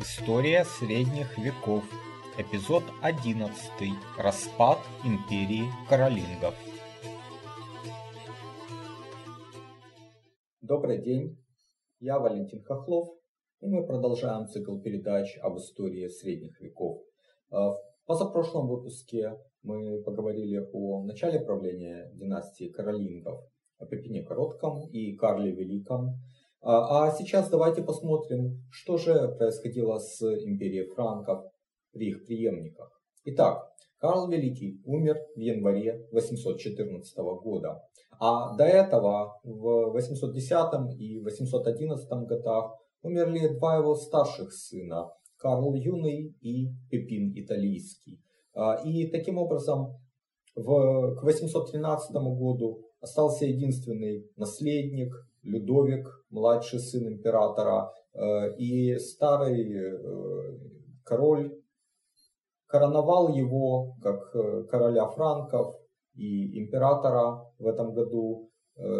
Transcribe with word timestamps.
История 0.00 0.64
средних 0.64 1.36
веков. 1.38 1.82
Эпизод 2.38 2.84
11. 3.02 3.50
Распад 4.16 4.78
империи 5.04 5.64
каролингов. 5.88 6.54
Добрый 10.60 11.02
день, 11.02 11.36
я 11.98 12.20
Валентин 12.20 12.62
Хохлов, 12.62 13.08
и 13.60 13.66
мы 13.66 13.84
продолжаем 13.84 14.46
цикл 14.46 14.78
передач 14.78 15.36
об 15.42 15.56
истории 15.56 16.06
средних 16.06 16.60
веков. 16.60 17.02
А, 17.50 17.72
в 17.72 17.80
позапрошлом 18.06 18.68
выпуске 18.68 19.36
мы 19.64 20.00
поговорили 20.04 20.64
о 20.72 21.02
начале 21.02 21.40
правления 21.40 22.08
династии 22.14 22.68
каролингов, 22.68 23.40
о 23.78 23.86
Пепине 23.86 24.22
Коротком 24.22 24.86
и 24.90 25.16
Карле 25.16 25.50
Великом, 25.50 26.20
а, 26.60 27.06
а 27.06 27.10
сейчас 27.12 27.50
давайте 27.50 27.82
посмотрим, 27.82 28.62
что 28.70 28.98
же 28.98 29.34
происходило 29.38 29.98
с 29.98 30.22
империей 30.22 30.88
франков 30.88 31.44
при 31.92 32.08
их 32.10 32.26
преемниках. 32.26 32.90
Итак, 33.24 33.68
Карл 33.98 34.28
Великий 34.28 34.80
умер 34.84 35.18
в 35.34 35.38
январе 35.38 36.06
814 36.12 37.16
года, 37.42 37.82
а 38.20 38.56
до 38.56 38.64
этого 38.64 39.40
в 39.44 39.92
810 39.92 40.98
и 40.98 41.20
811 41.20 42.08
годах 42.26 42.72
умерли 43.02 43.48
два 43.56 43.76
его 43.76 43.94
старших 43.94 44.52
сына, 44.52 45.10
Карл 45.36 45.74
Юный 45.74 46.34
и 46.40 46.68
Пепин 46.90 47.32
Италийский. 47.34 48.20
А, 48.54 48.74
и 48.84 49.06
таким 49.08 49.38
образом 49.38 49.96
в, 50.56 51.16
к 51.16 51.22
813 51.22 52.10
году 52.12 52.84
остался 53.00 53.46
единственный 53.46 54.28
наследник 54.36 55.14
Людовик, 55.42 56.06
младший 56.30 56.80
сын 56.80 57.06
императора, 57.08 57.92
э, 58.14 58.56
и 58.56 58.96
старый 58.98 59.72
э, 59.72 60.58
король 61.04 61.54
короновал 62.66 63.28
его 63.34 63.96
как 64.02 64.34
э, 64.34 64.64
короля 64.64 65.06
франков 65.06 65.74
и 66.14 66.62
императора 66.62 67.44
в 67.58 67.66
этом 67.66 67.94
году. 67.94 68.44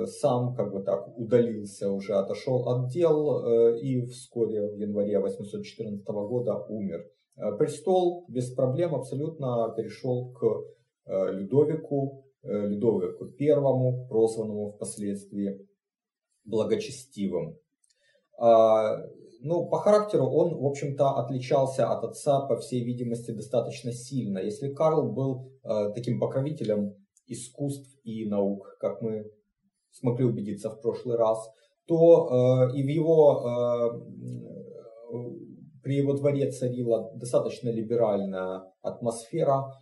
Сам 0.06 0.56
как 0.56 0.72
бы 0.72 0.82
так 0.82 1.16
удалился, 1.16 1.88
уже 1.92 2.14
отошел 2.14 2.68
от 2.68 2.88
дел 2.88 3.76
и 3.76 4.00
вскоре 4.06 4.72
в 4.72 4.74
январе 4.74 5.20
814 5.20 6.04
года 6.04 6.64
умер. 6.68 7.06
Престол 7.60 8.26
без 8.28 8.52
проблем 8.54 8.96
абсолютно 8.96 9.72
перешел 9.76 10.32
к 10.32 10.42
Людовику, 11.06 12.24
Людовику 12.42 13.26
I, 13.38 14.08
прозванному 14.08 14.72
впоследствии 14.72 15.67
благочестивым. 16.48 17.56
А, 18.38 18.96
ну, 19.40 19.68
по 19.68 19.78
характеру 19.78 20.26
он, 20.26 20.56
в 20.56 20.66
общем-то, 20.66 21.10
отличался 21.16 21.90
от 21.90 22.04
отца, 22.04 22.40
по 22.46 22.56
всей 22.56 22.84
видимости, 22.84 23.30
достаточно 23.30 23.92
сильно. 23.92 24.38
Если 24.38 24.72
Карл 24.72 25.12
был 25.12 25.52
э, 25.64 25.92
таким 25.94 26.18
покровителем 26.18 26.94
искусств 27.26 27.88
и 28.04 28.28
наук, 28.28 28.76
как 28.80 29.00
мы 29.00 29.30
смогли 29.90 30.24
убедиться 30.24 30.70
в 30.70 30.80
прошлый 30.80 31.16
раз, 31.16 31.38
то 31.86 32.68
э, 32.72 32.76
и 32.76 32.82
в 32.82 32.88
его, 32.88 33.44
э, 33.46 33.90
при 35.82 35.96
его 35.96 36.14
дворе 36.14 36.50
царила 36.50 37.12
достаточно 37.14 37.68
либеральная 37.68 38.62
атмосфера, 38.82 39.72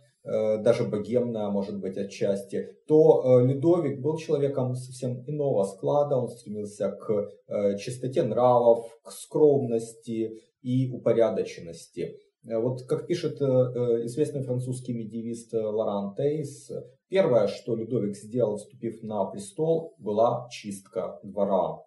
даже 0.61 0.83
богемная, 0.83 1.49
может 1.49 1.79
быть, 1.79 1.97
отчасти, 1.97 2.75
то 2.87 3.23
э, 3.23 3.45
Людовик 3.45 4.01
был 4.01 4.17
человеком 4.17 4.75
совсем 4.75 5.23
иного 5.25 5.63
склада, 5.63 6.17
он 6.17 6.27
стремился 6.27 6.91
к 6.91 7.29
э, 7.47 7.77
чистоте 7.77 8.23
нравов, 8.23 8.85
к 9.03 9.11
скромности 9.11 10.41
и 10.61 10.91
упорядоченности. 10.91 12.17
Вот 12.43 12.83
как 12.87 13.07
пишет 13.07 13.41
известный 13.41 14.41
французский 14.41 14.93
медиевист 14.93 15.53
Лоран 15.53 16.15
Тейс, 16.15 16.71
первое, 17.09 17.47
что 17.47 17.75
Людовик 17.75 18.15
сделал, 18.15 18.55
вступив 18.55 19.03
на 19.03 19.25
престол, 19.25 19.95
была 19.97 20.47
чистка 20.49 21.19
двора. 21.23 21.83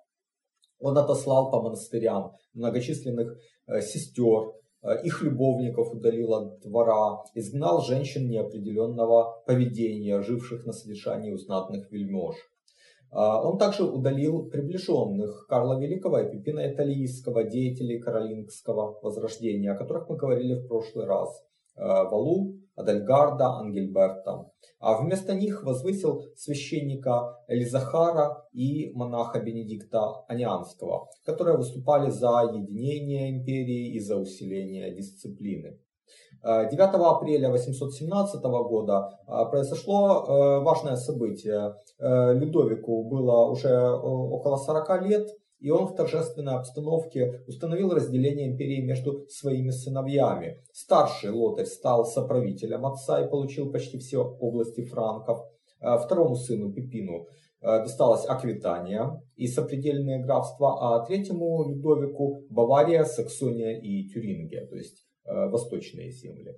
Он 0.78 0.98
отослал 0.98 1.50
по 1.50 1.62
монастырям 1.62 2.32
многочисленных 2.52 3.38
сестер, 3.80 4.52
Э, 4.52 4.59
их 5.04 5.22
любовников 5.22 5.92
удалил 5.92 6.34
от 6.34 6.60
двора, 6.60 7.22
изгнал 7.34 7.82
женщин 7.82 8.28
неопределенного 8.28 9.42
поведения, 9.46 10.22
живших 10.22 10.64
на 10.64 10.72
содержании 10.72 11.32
у 11.32 11.36
знатных 11.36 11.90
вельмож. 11.90 12.36
Э, 13.12 13.16
он 13.16 13.58
также 13.58 13.84
удалил 13.84 14.48
приближенных 14.48 15.46
Карла 15.48 15.78
Великого 15.78 16.20
и 16.20 16.30
Пипина 16.30 16.72
Италийского, 16.72 17.44
деятелей 17.44 17.98
каролингского 17.98 18.98
возрождения, 19.02 19.72
о 19.72 19.76
которых 19.76 20.08
мы 20.08 20.16
говорили 20.16 20.54
в 20.54 20.68
прошлый 20.68 21.06
раз. 21.06 21.28
Э, 21.76 21.82
Валу, 21.82 22.59
Адальгарда, 22.80 23.58
Ангельберта. 23.58 24.50
А 24.78 25.00
вместо 25.00 25.34
них 25.34 25.62
возвысил 25.62 26.22
священника 26.36 27.38
Элизахара 27.48 28.46
и 28.52 28.92
монаха 28.94 29.40
Бенедикта 29.40 30.24
Анианского, 30.26 31.08
которые 31.24 31.56
выступали 31.56 32.10
за 32.10 32.50
единение 32.52 33.30
империи 33.30 33.94
и 33.94 34.00
за 34.00 34.16
усиление 34.16 34.94
дисциплины. 34.94 35.78
9 36.42 36.80
апреля 36.80 37.50
817 37.50 38.42
года 38.42 39.10
а, 39.26 39.44
произошло 39.44 40.24
э, 40.24 40.64
важное 40.64 40.96
событие. 40.96 41.74
Э, 41.98 42.32
Людовику 42.32 43.04
было 43.04 43.50
уже 43.50 43.68
э, 43.68 43.90
около 43.90 44.56
40 44.56 45.02
лет, 45.02 45.28
и 45.60 45.70
он 45.70 45.86
в 45.86 45.94
торжественной 45.94 46.54
обстановке 46.54 47.42
установил 47.46 47.90
разделение 47.90 48.48
империи 48.48 48.80
между 48.80 49.26
своими 49.28 49.70
сыновьями. 49.70 50.62
Старший 50.72 51.30
Лотарь 51.30 51.66
стал 51.66 52.06
соправителем 52.06 52.86
отца 52.86 53.22
и 53.24 53.28
получил 53.28 53.70
почти 53.70 53.98
все 53.98 54.18
области 54.18 54.82
франков. 54.82 55.40
А 55.80 55.98
второму 55.98 56.34
сыну 56.36 56.72
Пипину 56.72 57.26
э, 57.60 57.82
досталась 57.82 58.26
Аквитания 58.26 59.22
и 59.36 59.46
сопредельные 59.46 60.22
графства, 60.22 60.96
а 60.96 61.06
третьему 61.06 61.70
Людовику 61.70 62.44
Бавария, 62.50 63.04
Саксония 63.04 63.78
и 63.80 64.08
Тюрингия, 64.08 64.66
то 64.66 64.76
есть 64.76 65.06
э, 65.24 65.48
восточные 65.48 66.10
земли. 66.10 66.54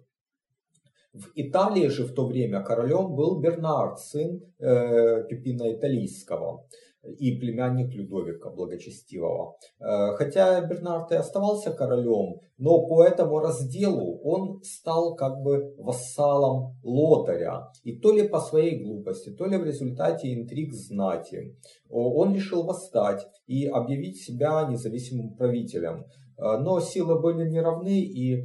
В 1.12 1.30
Италии 1.34 1.88
же 1.88 2.04
в 2.04 2.14
то 2.14 2.26
время 2.26 2.64
королем 2.64 3.14
был 3.14 3.38
Бернард, 3.40 4.00
сын 4.00 4.40
э, 4.58 5.24
Пипина 5.28 5.72
Италийского 5.72 6.66
и 7.04 7.36
племянник 7.38 7.92
Людовика 7.94 8.50
Благочестивого. 8.50 9.56
Э, 9.80 10.14
хотя 10.16 10.60
Бернард 10.60 11.10
и 11.12 11.16
оставался 11.16 11.72
королем, 11.72 12.40
но 12.58 12.86
по 12.86 13.02
этому 13.02 13.40
разделу 13.40 14.20
он 14.22 14.62
стал 14.62 15.16
как 15.16 15.42
бы 15.42 15.74
вассалом 15.78 16.76
Лотаря. 16.82 17.68
И 17.82 17.98
то 17.98 18.12
ли 18.12 18.28
по 18.28 18.38
своей 18.40 18.82
глупости, 18.82 19.30
то 19.30 19.46
ли 19.46 19.56
в 19.56 19.64
результате 19.64 20.32
интриг 20.32 20.72
знати, 20.72 21.56
он 21.88 22.34
решил 22.34 22.64
восстать 22.64 23.26
и 23.46 23.66
объявить 23.66 24.22
себя 24.22 24.66
независимым 24.70 25.34
правителем. 25.34 26.06
Э, 26.38 26.58
но 26.58 26.80
силы 26.80 27.20
были 27.20 27.48
неравны, 27.48 28.00
и 28.00 28.44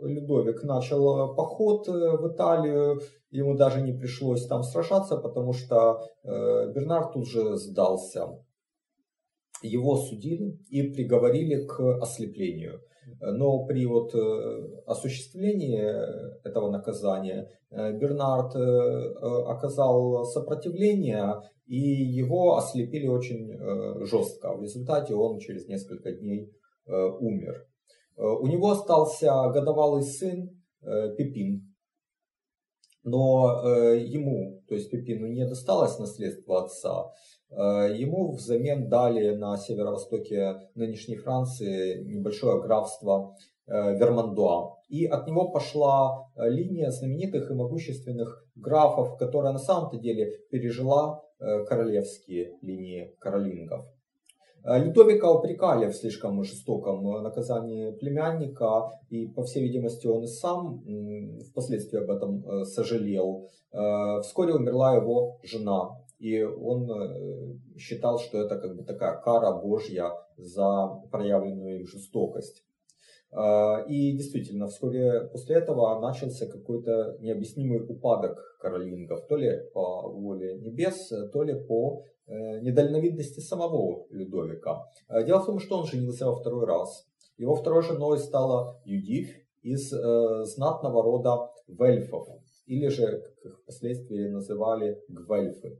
Людовик 0.00 0.62
начал 0.64 1.32
э, 1.32 1.36
поход 1.36 1.86
в 1.86 2.32
Италию, 2.32 3.00
ему 3.34 3.56
даже 3.56 3.82
не 3.82 3.92
пришлось 3.92 4.46
там 4.46 4.62
сражаться, 4.62 5.16
потому 5.16 5.52
что 5.52 6.00
э, 6.22 6.72
Бернард 6.72 7.12
тут 7.12 7.28
же 7.28 7.56
сдался. 7.56 8.28
Его 9.60 9.96
судили 9.96 10.58
и 10.68 10.82
приговорили 10.82 11.66
к 11.66 11.80
ослеплению. 12.00 12.80
Но 13.20 13.64
при 13.66 13.86
вот 13.86 14.14
э, 14.14 14.82
осуществлении 14.86 15.82
этого 16.46 16.70
наказания 16.70 17.50
э, 17.70 17.92
Бернард 17.98 18.54
оказал 19.48 20.24
сопротивление 20.24 21.34
и 21.66 21.78
его 21.78 22.56
ослепили 22.56 23.08
очень 23.08 23.50
жестко. 24.04 24.54
В 24.54 24.62
результате 24.62 25.14
он 25.14 25.38
через 25.38 25.66
несколько 25.66 26.12
дней 26.12 26.52
умер. 26.86 27.66
У 28.16 28.46
него 28.46 28.72
остался 28.72 29.32
годовалый 29.48 30.02
сын 30.02 30.50
Пипин, 31.16 31.73
но 33.04 33.62
э, 33.62 33.98
ему, 33.98 34.62
то 34.66 34.74
есть 34.74 34.90
Пепину, 34.90 35.26
не 35.26 35.46
досталось 35.46 35.98
наследство 35.98 36.64
отца. 36.64 37.12
Э, 37.50 37.94
ему 37.94 38.32
взамен 38.32 38.88
дали 38.88 39.36
на 39.36 39.56
северо-востоке 39.56 40.56
нынешней 40.74 41.16
Франции 41.16 42.02
небольшое 42.02 42.60
графство 42.62 43.36
э, 43.66 43.96
Вермандуа. 43.96 44.76
И 44.88 45.06
от 45.06 45.26
него 45.26 45.50
пошла 45.50 46.28
э, 46.34 46.48
линия 46.48 46.90
знаменитых 46.90 47.50
и 47.50 47.54
могущественных 47.54 48.46
графов, 48.54 49.16
которая 49.18 49.52
на 49.52 49.58
самом-то 49.58 49.98
деле 49.98 50.38
пережила 50.50 51.22
э, 51.38 51.64
королевские 51.64 52.56
линии 52.62 53.14
каролингов. 53.20 53.86
Э, 54.64 54.82
Людовика 54.82 55.30
упрекали 55.30 55.86
в 55.90 55.94
слишком 55.94 56.42
жестоком 56.42 57.06
э, 57.06 57.20
наказании 57.20 57.90
племянника, 57.92 58.90
и, 59.10 59.26
по 59.26 59.42
всей 59.42 59.62
видимости, 59.62 60.06
он 60.06 60.24
и 60.24 60.26
сам 60.26 60.82
впоследствии 61.50 61.98
об 61.98 62.10
этом 62.10 62.44
э, 62.44 62.64
сожалел. 62.64 63.48
Вскоре 64.22 64.54
умерла 64.54 64.94
его 64.94 65.40
жена, 65.42 65.98
и 66.20 66.40
он 66.42 66.88
считал, 67.76 68.20
что 68.20 68.38
это 68.38 68.56
как 68.56 68.76
бы 68.76 68.84
такая 68.84 69.20
кара 69.20 69.50
Божья 69.50 70.12
за 70.36 70.90
проявленную 71.10 71.80
им 71.80 71.86
жестокость. 71.88 72.62
И 73.88 74.12
действительно, 74.12 74.68
вскоре 74.68 75.22
после 75.22 75.56
этого 75.56 75.98
начался 76.00 76.46
какой-то 76.46 77.16
необъяснимый 77.18 77.80
упадок 77.80 78.38
каролингов, 78.60 79.26
то 79.26 79.34
ли 79.34 79.50
по 79.72 80.08
воле 80.08 80.56
небес, 80.60 81.12
то 81.32 81.42
ли 81.42 81.54
по 81.66 82.04
недальновидности 82.26 83.40
самого 83.40 84.06
Людовика. 84.10 84.84
Дело 85.08 85.40
в 85.40 85.46
том, 85.46 85.58
что 85.58 85.78
он 85.78 85.86
женился 85.86 86.26
во 86.26 86.36
второй 86.36 86.66
раз. 86.66 87.06
Его 87.36 87.54
второй 87.54 87.82
женой 87.82 88.18
стала 88.18 88.80
Юдив 88.84 89.28
из 89.62 89.90
знатного 89.90 91.02
рода 91.02 91.50
Вельфов, 91.66 92.28
или 92.66 92.88
же, 92.88 93.20
как 93.20 93.44
их 93.44 93.60
впоследствии 93.60 94.28
называли, 94.28 95.02
Гвельфы. 95.08 95.78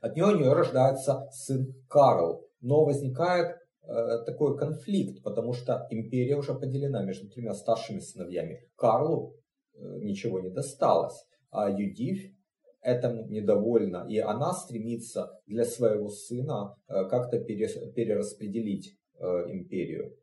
От 0.00 0.16
нее 0.16 0.26
у 0.26 0.38
нее 0.38 0.52
рождается 0.52 1.28
сын 1.30 1.74
Карл, 1.88 2.46
но 2.60 2.84
возникает 2.84 3.56
э, 3.82 4.24
такой 4.24 4.56
конфликт, 4.56 5.22
потому 5.22 5.52
что 5.52 5.86
империя 5.90 6.36
уже 6.36 6.54
поделена 6.54 7.02
между 7.02 7.28
тремя 7.28 7.52
старшими 7.52 7.98
сыновьями. 8.00 8.66
Карлу 8.76 9.34
э, 9.74 9.78
ничего 10.00 10.40
не 10.40 10.50
досталось, 10.50 11.26
а 11.50 11.68
Юдив 11.70 12.32
этому 12.82 13.26
недовольна, 13.28 14.06
и 14.08 14.18
она 14.18 14.52
стремится 14.52 15.38
для 15.46 15.64
своего 15.64 16.08
сына 16.08 16.74
э, 16.88 17.04
как-то 17.08 17.38
перераспределить 17.38 18.96
э, 19.18 19.24
империю. 19.48 20.16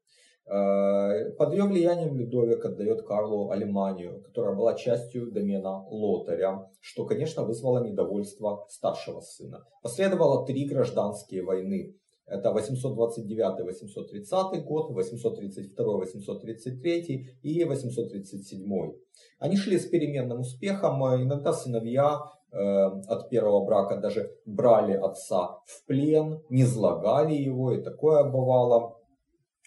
Э, 0.49 1.31
под 1.37 1.53
ее 1.53 1.65
влиянием 1.65 2.15
Людовик 2.15 2.65
отдает 2.65 3.03
Карлу 3.03 3.51
Алеманию, 3.51 4.21
которая 4.21 4.55
была 4.55 4.73
частью 4.75 5.29
домена 5.31 5.85
Лотаря, 5.89 6.69
что, 6.79 7.05
конечно, 7.05 7.43
вызвало 7.43 7.83
недовольство 7.83 8.65
старшего 8.69 9.19
сына. 9.19 9.65
Последовало 9.81 10.45
три 10.45 10.65
гражданские 10.65 11.43
войны. 11.43 11.95
Это 12.25 12.49
829-830 12.49 14.61
год, 14.63 14.91
832-833 14.91 17.39
и 17.41 17.63
837. 17.63 18.93
Они 19.39 19.55
шли 19.55 19.79
с 19.79 19.85
переменным 19.85 20.41
успехом. 20.41 21.01
Иногда 21.23 21.53
сыновья 21.53 22.19
от 22.57 23.29
первого 23.29 23.65
брака 23.65 23.97
даже 23.97 24.31
брали 24.45 24.93
отца 24.93 25.59
в 25.65 25.85
плен, 25.85 26.41
не 26.49 26.63
злагали 26.63 27.33
его, 27.33 27.71
и 27.71 27.81
такое 27.81 28.23
бывало. 28.23 28.97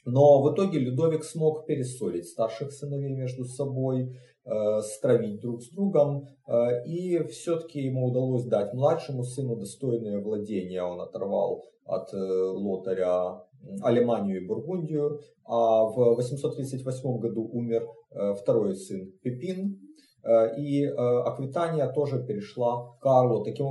Но 0.04 0.42
в 0.42 0.54
итоге 0.54 0.78
Людовик 0.78 1.24
смог 1.24 1.66
перессорить 1.66 2.28
старших 2.28 2.72
сыновей 2.72 3.12
между 3.12 3.44
собой, 3.44 4.16
э, 4.44 4.80
стравить 4.80 5.40
друг 5.40 5.62
с 5.62 5.70
другом, 5.70 6.28
э, 6.48 6.84
и 6.86 7.22
все-таки 7.28 7.80
ему 7.80 8.06
удалось 8.06 8.44
дать 8.44 8.72
младшему 8.72 9.24
сыну 9.24 9.56
достойное 9.56 10.22
владение. 10.22 10.82
Он 10.82 11.00
оторвал 11.00 11.64
от 11.84 12.14
э, 12.14 12.16
лотаря 12.16 13.44
Алеманию 13.82 14.42
и 14.42 14.46
Бургундию, 14.46 15.20
а 15.44 15.84
в 15.84 16.14
838 16.14 17.18
году 17.18 17.48
умер 17.52 17.86
э, 18.10 18.34
второй 18.34 18.74
сын 18.76 19.12
Пепин, 19.22 19.74
э, 19.74 20.09
и 20.58 20.84
э, 20.84 20.90
Аквитания 20.92 21.90
тоже 21.92 22.22
перешла 22.24 22.92
к 22.92 23.00
Карлу. 23.00 23.44
Таким 23.44 23.66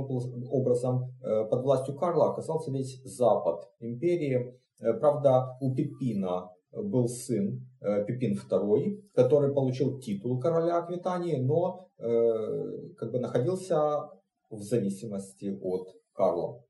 образом, 0.50 1.12
э, 1.22 1.44
под 1.44 1.62
властью 1.62 1.94
Карла 1.94 2.30
оказался 2.30 2.70
весь 2.70 3.00
запад 3.04 3.68
империи, 3.80 4.60
Э, 4.80 4.94
правда, 4.94 5.56
у 5.60 5.74
Пипина 5.74 6.50
был 6.72 7.08
сын 7.08 7.66
э, 7.80 8.04
Пипин 8.04 8.34
II, 8.34 9.02
который 9.14 9.52
получил 9.52 10.00
титул 10.00 10.40
короля 10.40 10.78
Аквитании, 10.78 11.36
но 11.36 11.88
э, 11.98 12.94
как 12.96 13.12
бы 13.12 13.18
находился 13.18 14.08
в 14.50 14.62
зависимости 14.62 15.58
от 15.60 15.88
Карла. 16.12 16.62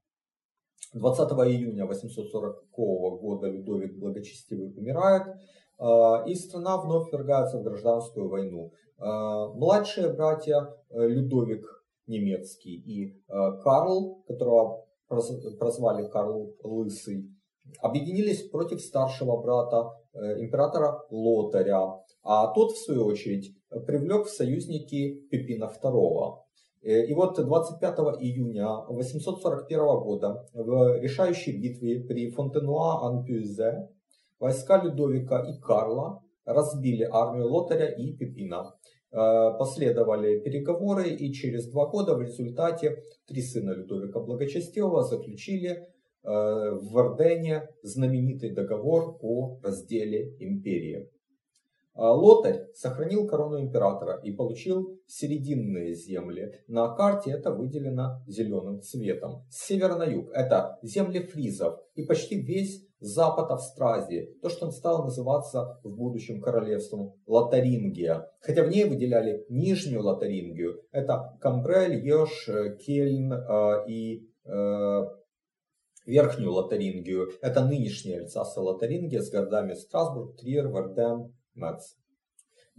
20 0.93 1.31
июня 1.31 1.87
840 1.87 2.71
года 2.73 3.47
Людовик 3.47 3.97
Благочестивый 3.99 4.75
умирает, 4.76 5.37
и 6.27 6.35
страна 6.35 6.77
вновь 6.77 7.11
ввергается 7.11 7.59
в 7.59 7.62
гражданскую 7.62 8.29
войну. 8.29 8.71
Младшие 8.99 10.12
братья 10.12 10.75
Людовик 10.91 11.65
немецкий 12.06 12.77
и 12.77 13.23
Карл, 13.29 14.23
которого 14.27 14.85
прозвали 15.09 16.06
Карл 16.09 16.55
Лысый, 16.62 17.31
объединились 17.81 18.49
против 18.49 18.81
старшего 18.81 19.41
брата 19.41 19.91
э, 20.12 20.41
императора 20.41 21.03
Лотаря, 21.11 22.00
а 22.23 22.53
тот, 22.53 22.73
в 22.73 22.79
свою 22.79 23.06
очередь, 23.06 23.55
привлек 23.87 24.26
в 24.26 24.31
союзники 24.31 25.21
Пепина 25.31 25.71
II. 25.83 26.38
Э, 26.83 27.06
и 27.06 27.15
вот 27.15 27.37
25 27.37 27.99
июня 28.21 28.69
841 28.88 29.79
года 30.00 30.47
в 30.53 30.99
решающей 31.00 31.61
битве 31.61 32.00
при 32.00 32.31
Фонтенуа-Анпюзе 32.31 33.88
войска 34.40 34.82
Людовика 34.82 35.44
и 35.48 35.60
Карла 35.60 36.22
разбили 36.44 37.06
армию 37.10 37.46
Лотаря 37.48 37.87
и 37.87 38.12
Пепина. 38.16 38.75
Э, 39.12 39.56
последовали 39.58 40.40
переговоры, 40.40 41.10
и 41.10 41.32
через 41.32 41.70
два 41.70 41.87
года 41.87 42.16
в 42.16 42.22
результате 42.22 42.96
три 43.26 43.42
сына 43.42 43.70
Людовика 43.70 44.19
Благочестивого 44.19 45.04
заключили 45.04 45.87
Э, 46.22 46.72
в 46.72 46.92
Вардене 46.92 47.69
знаменитый 47.82 48.50
договор 48.50 49.16
о 49.22 49.58
разделе 49.62 50.37
империи. 50.38 51.08
А 51.94 52.12
Лотарь 52.12 52.66
сохранил 52.75 53.26
корону 53.26 53.60
императора 53.60 54.20
и 54.22 54.32
получил 54.32 54.98
серединные 55.06 55.94
земли. 55.94 56.52
На 56.69 56.94
карте 56.94 57.32
это 57.32 57.52
выделено 57.52 58.22
зеленым 58.26 58.81
цветом. 58.81 59.44
С 59.50 59.66
севера 59.66 59.96
на 59.96 60.04
юг 60.04 60.31
это 60.32 60.78
земли 60.82 61.20
фризов 61.20 61.81
и 61.94 62.04
почти 62.04 62.40
весь 62.40 62.87
запад 63.00 63.50
Австразии, 63.50 64.37
то, 64.42 64.50
что 64.50 64.66
он 64.66 64.72
стал 64.72 65.04
называться 65.04 65.81
в 65.82 65.90
будущем 65.96 66.40
королевством 66.40 67.14
Лотарингия. 67.26 68.31
Хотя 68.40 68.62
в 68.62 68.69
ней 68.69 68.84
выделяли 68.84 69.44
Нижнюю 69.48 70.02
Лотарингию. 70.02 70.82
Это 70.92 71.37
Камбрель, 71.40 72.06
Йош, 72.06 72.48
Кельн 72.84 73.32
э, 73.32 73.84
и 73.88 74.28
э, 74.44 75.00
Верхнюю 76.06 76.52
Лотарингию. 76.52 77.31
Это 77.40 77.64
нынешняя 77.64 78.22
Альсаса-Лотарингия 78.22 79.20
с 79.20 79.31
городами 79.31 79.75
Страсбург, 79.75 80.37
Триер, 80.38 80.69
Верден, 80.69 81.34
Мец. 81.55 81.97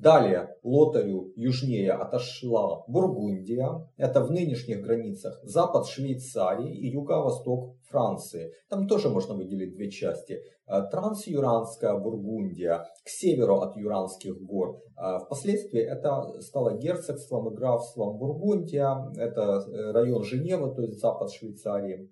Далее 0.02 0.56
Лотарю 0.64 1.32
южнее 1.36 1.92
отошла 1.92 2.84
Бургундия, 2.88 3.88
это 3.98 4.24
в 4.24 4.32
нынешних 4.32 4.82
границах 4.82 5.40
запад 5.44 5.86
Швейцарии 5.86 6.74
и 6.76 6.90
юго-восток 6.90 7.76
Франции. 7.88 8.52
Там 8.68 8.88
тоже 8.88 9.10
можно 9.10 9.36
выделить 9.36 9.76
две 9.76 9.92
части. 9.92 10.42
Э, 10.68 10.82
Трансюранская 10.90 11.96
Бургундия 12.00 12.86
к 13.04 13.10
северу 13.10 13.60
от 13.60 13.76
Юранских 13.78 14.42
гор. 14.42 14.80
Э, 14.98 15.20
впоследствии 15.20 15.82
это 15.82 16.40
стало 16.40 16.80
герцогством 16.80 17.54
и 17.54 17.56
графством 17.56 18.18
Бургундия, 18.18 19.08
это 19.18 19.64
э, 19.68 19.92
район 19.92 20.24
Женевы, 20.24 20.74
то 20.74 20.82
есть 20.82 21.00
запад 21.00 21.32
Швейцарии. 21.32 22.10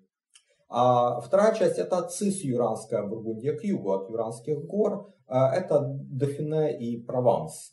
А 0.68 1.20
вторая 1.20 1.52
часть 1.56 1.78
это 1.78 2.02
цис-юранская 2.02 3.02
Бургундия 3.04 3.56
к 3.56 3.64
югу 3.64 3.90
от 3.90 4.08
Юранских 4.08 4.64
гор. 4.64 5.12
А, 5.30 5.54
это 5.54 5.80
Дофине 5.80 6.78
и 6.78 7.02
Прованс. 7.02 7.72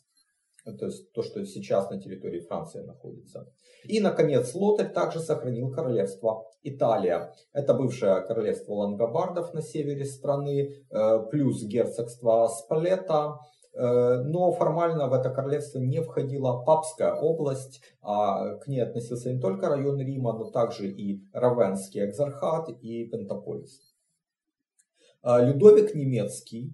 То 0.64 0.86
есть 0.86 1.12
то, 1.12 1.22
что 1.22 1.44
сейчас 1.44 1.90
на 1.90 2.00
территории 2.00 2.40
Франции 2.40 2.80
находится. 2.80 3.46
И, 3.84 4.00
наконец, 4.00 4.54
Лотарь 4.54 4.92
также 4.92 5.20
сохранил 5.20 5.70
королевство 5.70 6.44
Италия. 6.62 7.34
Это 7.52 7.74
бывшее 7.74 8.20
королевство 8.22 8.74
лангобардов 8.74 9.54
на 9.54 9.62
севере 9.62 10.04
страны, 10.04 10.84
э, 10.90 11.18
плюс 11.30 11.62
герцогство 11.62 12.48
Спалета, 12.48 13.38
Э, 13.78 14.22
но 14.24 14.50
формально 14.50 15.06
в 15.06 15.12
это 15.12 15.30
королевство 15.30 15.78
не 15.78 16.02
входила 16.02 16.64
папская 16.64 17.14
область, 17.14 17.80
а 18.02 18.56
к 18.56 18.66
ней 18.66 18.80
относился 18.80 19.32
не 19.32 19.40
только 19.40 19.68
район 19.68 20.00
Рима, 20.00 20.32
но 20.32 20.50
также 20.50 20.88
и 20.88 21.22
Равенский 21.32 22.04
экзархат 22.04 22.70
и 22.80 23.04
Пентаполис. 23.04 23.94
Э, 25.22 25.46
Людовик 25.46 25.94
Немецкий, 25.94 26.72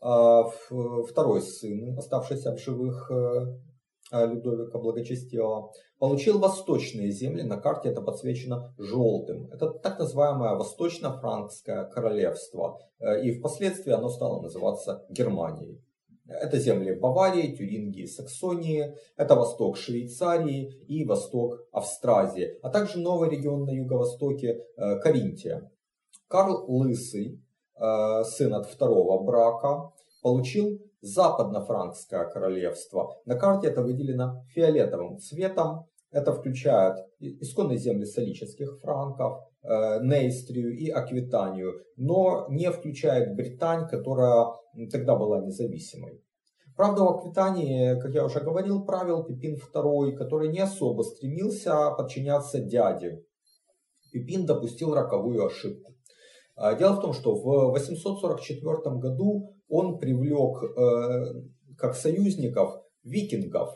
второй 0.00 1.42
сын, 1.42 1.98
оставшийся 1.98 2.54
в 2.54 2.58
живых 2.58 3.10
Людовика 4.10 4.78
Благочестивого, 4.78 5.70
получил 5.98 6.38
восточные 6.38 7.10
земли, 7.10 7.42
на 7.42 7.58
карте 7.58 7.90
это 7.90 8.00
подсвечено 8.00 8.74
желтым. 8.78 9.50
Это 9.52 9.70
так 9.70 9.98
называемое 9.98 10.54
Восточно-Франкское 10.54 11.84
королевство, 11.86 12.78
и 13.22 13.32
впоследствии 13.32 13.92
оно 13.92 14.08
стало 14.08 14.40
называться 14.40 15.04
Германией. 15.10 15.82
Это 16.28 16.58
земли 16.58 16.94
Баварии, 16.94 17.56
Тюрингии, 17.56 18.04
Саксонии, 18.04 18.94
это 19.16 19.34
восток 19.34 19.78
Швейцарии 19.78 20.70
и 20.86 21.04
восток 21.06 21.66
Австразии, 21.72 22.58
а 22.62 22.68
также 22.68 22.98
новый 22.98 23.30
регион 23.30 23.64
на 23.64 23.70
юго-востоке 23.70 24.58
э, 24.76 24.98
Каринтия. 25.00 25.70
Карл 26.28 26.64
Лысый, 26.68 27.34
э, 27.34 27.38
сын 27.78 28.54
от 28.54 28.66
второго 28.66 29.22
брака, 29.22 29.92
получил 30.22 30.80
западно-франкское 31.00 32.24
королевство. 32.26 33.14
На 33.24 33.36
карте 33.36 33.68
это 33.68 33.82
выделено 33.82 34.44
фиолетовым 34.54 35.18
цветом. 35.18 35.86
Это 36.10 36.32
включает 36.32 36.96
исконные 37.20 37.78
земли 37.78 38.06
солических 38.06 38.80
франков, 38.80 39.42
э, 39.62 40.00
Нейстрию 40.02 40.74
и 40.74 40.88
Аквитанию, 40.88 41.74
но 41.96 42.46
не 42.48 42.70
включает 42.70 43.36
Британь, 43.36 43.86
которая 43.86 44.46
тогда 44.90 45.16
была 45.16 45.40
независимой. 45.40 46.22
Правда, 46.76 47.02
в 47.02 47.08
Аквитании, 47.08 48.00
как 48.00 48.14
я 48.14 48.24
уже 48.24 48.40
говорил, 48.40 48.86
правил 48.86 49.24
Пипин 49.24 49.56
II, 49.56 50.12
который 50.12 50.48
не 50.48 50.60
особо 50.60 51.02
стремился 51.02 51.90
подчиняться 51.90 52.60
дяде. 52.60 53.22
Пипин 54.12 54.46
допустил 54.46 54.94
роковую 54.94 55.44
ошибку. 55.44 55.92
А, 56.58 56.74
дело 56.74 56.94
в 56.96 57.00
том, 57.00 57.12
что 57.12 57.36
в 57.36 57.70
844 57.70 58.96
году 58.96 59.54
он 59.68 59.98
привлек 59.98 60.62
э, 60.76 61.42
как 61.76 61.94
союзников 61.94 62.82
викингов. 63.04 63.70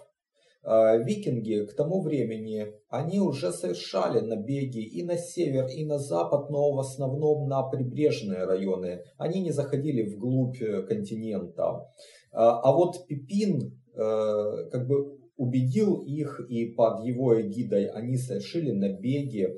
А, 0.65 0.97
викинги 0.97 1.65
к 1.67 1.75
тому 1.75 2.03
времени, 2.03 2.73
они 2.89 3.21
уже 3.21 3.53
совершали 3.53 4.21
набеги 4.21 4.81
и 4.81 5.05
на 5.05 5.17
север, 5.17 5.67
и 5.67 5.85
на 5.85 5.99
запад, 5.99 6.51
но 6.51 6.73
в 6.73 6.81
основном 6.81 7.49
на 7.49 7.62
прибрежные 7.62 8.45
районы. 8.45 9.03
Они 9.17 9.41
не 9.41 9.53
заходили 9.53 10.03
вглубь 10.03 10.61
э, 10.61 10.83
континента. 10.83 11.87
А, 12.33 12.61
а 12.61 12.73
вот 12.73 13.07
Пипин 13.07 13.81
э, 13.95 14.69
как 14.71 14.89
бы 14.89 15.19
убедил 15.37 16.03
их, 16.03 16.41
и 16.49 16.67
под 16.67 17.05
его 17.05 17.41
эгидой 17.41 17.87
они 17.87 18.17
совершили 18.17 18.71
набеги 18.71 19.49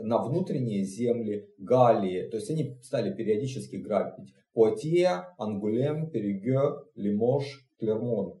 на 0.00 0.18
внутренние 0.18 0.84
земли 0.84 1.48
Галлии. 1.58 2.28
То 2.28 2.36
есть 2.36 2.50
они 2.50 2.76
стали 2.82 3.14
периодически 3.14 3.76
грабить 3.76 4.34
Пуатье, 4.52 5.26
Ангулем, 5.38 6.10
Переге, 6.10 6.60
Лимож, 6.94 7.66
Клермон. 7.78 8.40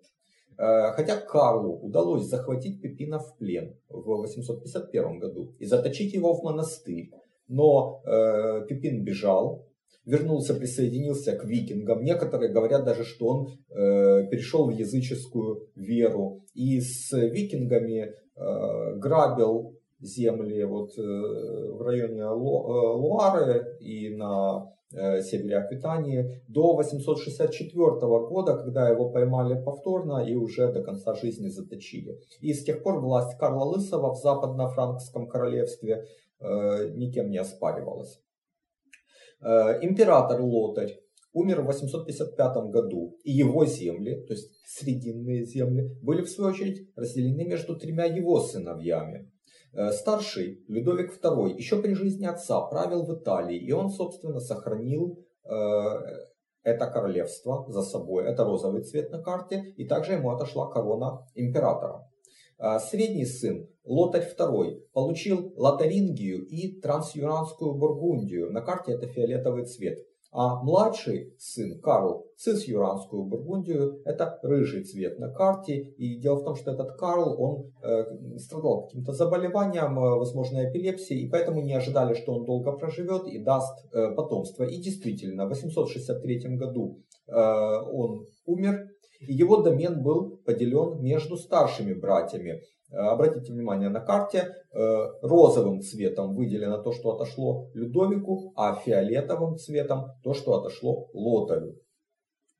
Э, 0.56 0.92
хотя 0.92 1.16
Карлу 1.16 1.76
удалось 1.80 2.24
захватить 2.24 2.80
Пипина 2.80 3.18
в 3.18 3.36
плен 3.36 3.76
в 3.88 4.04
851 4.04 5.18
году 5.18 5.54
и 5.58 5.66
заточить 5.66 6.14
его 6.14 6.34
в 6.34 6.44
монастырь. 6.44 7.10
Но 7.48 8.00
э, 8.06 8.66
Пипин 8.68 9.04
бежал, 9.04 9.66
вернулся, 10.06 10.54
присоединился 10.54 11.36
к 11.36 11.44
викингам. 11.44 12.04
Некоторые 12.04 12.52
говорят 12.52 12.84
даже, 12.84 13.04
что 13.04 13.26
он 13.26 13.46
э, 13.70 14.28
перешел 14.30 14.66
в 14.66 14.70
языческую 14.70 15.68
веру. 15.74 16.44
И 16.54 16.80
с 16.80 17.12
викингами 17.12 18.12
э, 18.36 18.96
грабил 18.96 19.73
земли 20.04 20.64
вот, 20.64 20.90
э, 20.98 21.02
в 21.02 21.82
районе 21.82 22.20
э, 22.20 22.28
Луары 22.28 23.76
и 23.80 24.14
на 24.14 24.72
э, 24.92 25.22
севере 25.22 25.56
Аквитании 25.56 26.42
до 26.48 26.74
864 26.74 27.90
года, 28.28 28.56
когда 28.56 28.88
его 28.88 29.10
поймали 29.10 29.62
повторно 29.62 30.24
и 30.24 30.34
уже 30.34 30.72
до 30.72 30.82
конца 30.82 31.14
жизни 31.14 31.48
заточили. 31.48 32.18
И 32.40 32.52
с 32.52 32.64
тех 32.64 32.82
пор 32.82 33.00
власть 33.00 33.36
Карла 33.38 33.64
Лысого 33.64 34.14
в 34.14 34.18
западно-франкском 34.18 35.28
королевстве 35.28 36.04
никем 36.40 37.30
не 37.30 37.38
оспаривалась. 37.38 38.20
Император 39.40 40.42
Лотарь 40.42 40.98
умер 41.32 41.62
в 41.62 41.66
855 41.66 42.70
году, 42.70 43.16
и 43.24 43.32
его 43.32 43.64
земли, 43.64 44.24
то 44.26 44.34
есть 44.34 44.50
срединные 44.66 45.44
земли, 45.44 45.96
были 46.02 46.22
в 46.22 46.28
свою 46.28 46.50
очередь 46.50 46.88
разделены 46.96 47.44
между 47.44 47.76
тремя 47.76 48.04
его 48.04 48.40
сыновьями. 48.40 49.30
Э, 49.76 49.90
старший, 49.90 50.64
Людовик 50.68 51.12
II, 51.20 51.56
еще 51.56 51.82
при 51.82 51.94
жизни 51.94 52.26
отца 52.26 52.60
правил 52.60 53.04
в 53.04 53.14
Италии, 53.14 53.58
и 53.58 53.72
он, 53.72 53.90
собственно, 53.90 54.38
сохранил 54.38 55.18
э, 55.44 55.50
это 56.62 56.86
королевство 56.86 57.64
за 57.68 57.82
собой. 57.82 58.24
Это 58.24 58.44
розовый 58.44 58.82
цвет 58.82 59.10
на 59.10 59.20
карте, 59.20 59.74
и 59.76 59.86
также 59.86 60.12
ему 60.12 60.30
отошла 60.30 60.70
корона 60.70 61.26
императора. 61.34 62.08
Средний 62.78 63.26
сын, 63.26 63.68
Лотарь 63.84 64.32
II, 64.38 64.80
получил 64.92 65.52
Лотарингию 65.56 66.46
и 66.46 66.80
Трансюранскую 66.80 67.74
Бургундию. 67.74 68.52
На 68.52 68.60
карте 68.60 68.92
это 68.92 69.08
фиолетовый 69.08 69.66
цвет. 69.66 69.98
А 70.36 70.60
младший 70.64 71.32
сын 71.38 71.80
Карл 71.80 72.26
Цисюранскую 72.36 73.22
Бургундию 73.22 74.02
это 74.04 74.40
рыжий 74.42 74.82
цвет 74.82 75.20
на 75.20 75.30
карте. 75.32 75.76
И 75.76 76.18
дело 76.18 76.40
в 76.40 76.44
том, 76.44 76.56
что 76.56 76.72
этот 76.72 76.96
Карл, 76.96 77.40
он 77.40 77.72
э, 77.84 78.38
страдал 78.38 78.82
каким-то 78.82 79.12
заболеванием, 79.12 79.96
э, 79.96 80.18
возможно, 80.18 80.68
эпилепсией, 80.68 81.24
и 81.24 81.30
поэтому 81.30 81.60
не 81.62 81.72
ожидали, 81.72 82.14
что 82.14 82.34
он 82.34 82.46
долго 82.46 82.72
проживет 82.72 83.28
и 83.28 83.38
даст 83.38 83.86
э, 83.92 84.10
потомство. 84.16 84.64
И 84.64 84.82
действительно, 84.82 85.46
в 85.46 85.50
863 85.50 86.56
году 86.56 86.98
э, 87.28 87.32
он 87.32 88.26
умер, 88.44 88.88
и 89.20 89.32
его 89.32 89.62
домен 89.62 90.02
был 90.02 90.38
поделен 90.44 91.00
между 91.00 91.36
старшими 91.36 91.94
братьями. 91.94 92.60
Э, 92.94 93.08
обратите 93.08 93.52
внимание 93.52 93.88
на 93.88 94.00
карте, 94.00 94.54
э, 94.72 94.78
розовым 95.22 95.80
цветом 95.80 96.34
выделено 96.34 96.78
то, 96.78 96.92
что 96.92 97.10
отошло 97.10 97.68
Людовику, 97.74 98.52
а 98.56 98.74
фиолетовым 98.76 99.56
цветом 99.56 100.12
то, 100.22 100.32
что 100.34 100.54
отошло 100.54 101.08
Лотарю. 101.12 101.74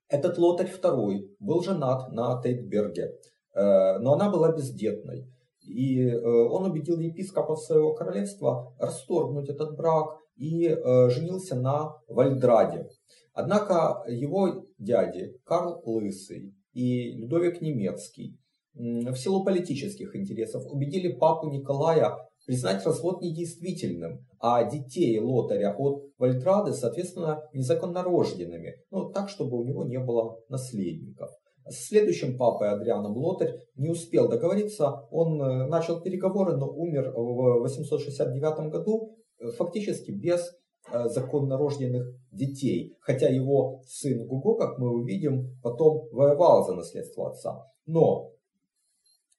Этот 0.09 0.39
Лотарь 0.39 0.71
II 0.71 1.37
был 1.39 1.63
женат 1.63 2.11
на 2.13 2.41
Тейтберге, 2.43 3.13
э, 3.55 3.99
но 3.99 4.15
она 4.15 4.29
была 4.31 4.53
бездетной. 4.53 5.31
И 5.63 6.15
он 6.15 6.71
убедил 6.71 6.99
епископов 6.99 7.59
своего 7.59 7.95
королевства 7.95 8.75
расторгнуть 8.79 9.49
этот 9.49 9.79
брак 9.79 10.19
и 10.37 10.69
женился 11.09 11.55
на 11.55 11.95
Вальдраде. 12.07 12.87
Однако 13.33 14.05
его 14.07 14.67
дяди 14.77 15.33
Карл 15.47 15.81
Лысый 15.87 16.53
и 16.75 17.13
Людовик 17.13 17.63
Немецкий 17.63 18.39
в 18.75 19.17
силу 19.17 19.45
политических 19.45 20.17
интересов 20.17 20.65
убедили 20.71 21.13
папу 21.13 21.49
Николая 21.49 22.17
признать 22.47 22.85
развод 22.85 23.23
недействительным, 23.23 24.27
а 24.39 24.65
детей 24.65 25.19
лотаря 25.21 25.75
от 25.77 26.05
Вальтрады, 26.19 26.73
соответственно, 26.73 27.43
незаконнорожденными, 27.53 28.75
ну, 28.91 29.11
так, 29.11 29.29
чтобы 29.29 29.59
у 29.59 29.65
него 29.65 29.85
не 29.85 29.99
было 29.99 30.39
наследников. 30.49 31.31
С 31.67 31.89
следующим 31.89 32.37
папой 32.37 32.69
Адрианом 32.69 33.17
Лотарь 33.17 33.55
не 33.77 33.89
успел 33.89 34.29
договориться, 34.29 35.07
он 35.11 35.41
э, 35.41 35.67
начал 35.67 36.03
переговоры, 36.03 36.57
но 36.57 36.69
умер 36.69 37.13
в 37.17 37.61
869 37.63 38.71
году 38.71 39.17
э, 39.39 39.51
фактически 39.53 40.11
без 40.11 40.47
э, 40.93 41.09
законнорожденных 41.09 42.07
детей, 42.31 42.95
хотя 43.01 43.29
его 43.29 43.81
сын 43.87 44.27
Гуго, 44.27 44.59
как 44.59 44.79
мы 44.79 44.91
увидим, 44.91 45.59
потом 45.63 46.07
воевал 46.13 46.67
за 46.67 46.75
наследство 46.75 47.31
отца. 47.31 47.65
Но 47.87 48.34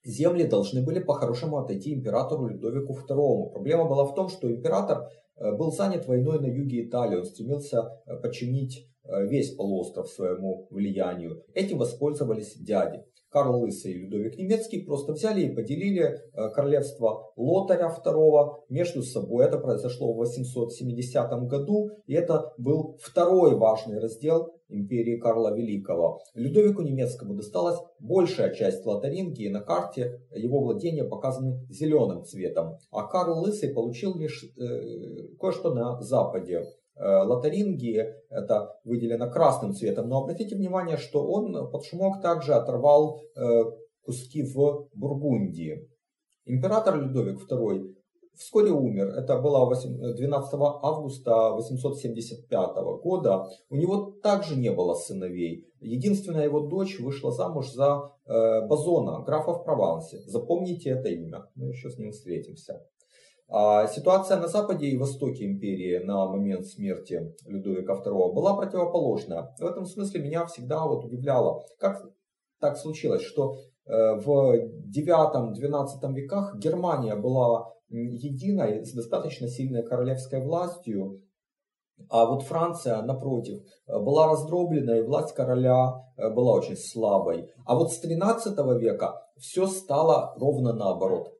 земли 0.05 0.45
должны 0.45 0.81
были 0.81 0.99
по-хорошему 0.99 1.57
отойти 1.57 1.93
императору 1.93 2.47
Людовику 2.47 2.93
II. 2.93 3.51
Проблема 3.51 3.85
была 3.85 4.05
в 4.05 4.13
том, 4.13 4.29
что 4.29 4.49
император 4.49 5.09
э, 5.37 5.51
был 5.51 5.71
занят 5.71 6.07
войной 6.07 6.39
на 6.39 6.45
юге 6.45 6.85
Италии, 6.85 7.17
он 7.17 7.25
стремился 7.25 8.01
э, 8.05 8.15
подчинить 8.17 8.87
э, 9.03 9.25
весь 9.25 9.55
полуостров 9.55 10.07
своему 10.09 10.67
влиянию. 10.69 11.43
Этим 11.53 11.79
воспользовались 11.79 12.55
дяди. 12.55 13.03
Карл 13.35 13.59
Лысый 13.63 13.91
и 13.91 13.97
Людовик 13.97 14.37
Немецкий 14.37 14.79
просто 14.79 15.11
взяли 15.11 15.41
и 15.41 15.53
поделили 15.53 16.21
королевство 16.53 17.33
Лотаря 17.35 17.93
II 17.93 18.63
между 18.69 19.01
собой. 19.03 19.43
Это 19.43 19.57
произошло 19.57 20.13
в 20.13 20.15
870 20.19 21.29
году, 21.49 21.89
и 22.07 22.13
это 22.13 22.53
был 22.57 22.97
второй 23.01 23.57
важный 23.57 23.99
раздел 23.99 24.53
империи 24.69 25.17
Карла 25.17 25.53
Великого. 25.53 26.21
Людовику 26.33 26.81
Немецкому 26.81 27.33
досталась 27.33 27.77
большая 27.99 28.53
часть 28.53 28.85
Лотарингии, 28.85 29.49
на 29.49 29.59
карте 29.59 30.21
его 30.33 30.61
владения 30.61 31.03
показаны 31.03 31.59
зеленым 31.69 32.23
цветом, 32.23 32.77
а 32.89 33.03
Карл 33.03 33.41
Лысый 33.41 33.73
получил 33.73 34.15
лишь 34.15 34.45
э, 34.57 35.35
кое-что 35.41 35.73
на 35.73 35.99
западе. 35.99 36.63
Э, 36.97 37.23
Лотарингии 37.23 38.05
это 38.29 38.79
выделено 38.83 39.29
красным 39.29 39.73
цветом, 39.73 40.07
но 40.07 40.21
обратите 40.21 40.55
внимание, 40.55 40.97
что 40.97 41.25
он 41.25 41.69
под 41.69 41.83
шумок 41.83 42.21
также 42.21 42.53
оторвал 42.53 43.21
э, 43.35 43.63
куски 44.05 44.43
в 44.43 44.87
Бургундии. 44.93 45.89
Император 46.45 46.97
Людовик 46.97 47.51
II 47.51 47.95
вскоре 48.37 48.71
умер. 48.71 49.07
Это 49.09 49.39
было 49.39 49.69
12 49.75 50.53
августа 50.53 51.51
875 51.51 52.75
года. 53.01 53.47
У 53.69 53.75
него 53.75 54.11
также 54.23 54.55
не 54.55 54.71
было 54.71 54.93
сыновей. 54.93 55.67
Единственная 55.79 56.45
его 56.45 56.61
дочь 56.61 56.99
вышла 56.99 57.31
замуж 57.31 57.71
за 57.71 58.11
э, 58.25 58.67
Базона, 58.67 59.23
графа 59.23 59.53
в 59.53 59.63
Провансе. 59.63 60.19
Запомните 60.27 60.91
это 60.91 61.09
имя, 61.09 61.45
мы 61.55 61.69
еще 61.69 61.89
с 61.89 61.97
ним 61.97 62.11
встретимся. 62.11 62.81
А 63.47 63.87
ситуация 63.87 64.37
на 64.37 64.47
западе 64.47 64.87
и 64.87 64.97
востоке 64.97 65.45
империи 65.45 66.03
на 66.03 66.25
момент 66.25 66.65
смерти 66.65 67.35
Людовика 67.45 67.93
II 67.93 68.33
была 68.33 68.55
противоположная. 68.55 69.53
В 69.59 69.65
этом 69.65 69.85
смысле 69.85 70.21
меня 70.21 70.45
всегда 70.45 70.85
вот 70.87 71.05
удивляло, 71.05 71.63
как 71.79 72.03
так 72.59 72.77
случилось, 72.77 73.21
что 73.21 73.53
э, 73.85 74.15
в 74.15 74.55
9-12 74.95 76.13
веках 76.13 76.57
Германия 76.57 77.15
была 77.15 77.71
единой, 77.89 78.83
с 78.83 78.93
достаточно 78.93 79.47
сильной 79.47 79.83
королевской 79.83 80.41
властью, 80.43 81.21
а 82.09 82.25
вот 82.25 82.43
Франция, 82.43 83.01
напротив, 83.03 83.61
была 83.87 84.27
раздроблена, 84.27 84.97
и 84.97 85.01
власть 85.01 85.33
короля 85.33 85.93
э, 86.17 86.29
была 86.29 86.53
очень 86.53 86.75
слабой. 86.75 87.49
А 87.65 87.75
вот 87.75 87.93
с 87.93 87.99
13 87.99 88.57
века 88.79 89.21
все 89.37 89.65
стало 89.67 90.33
ровно 90.37 90.73
наоборот. 90.73 91.34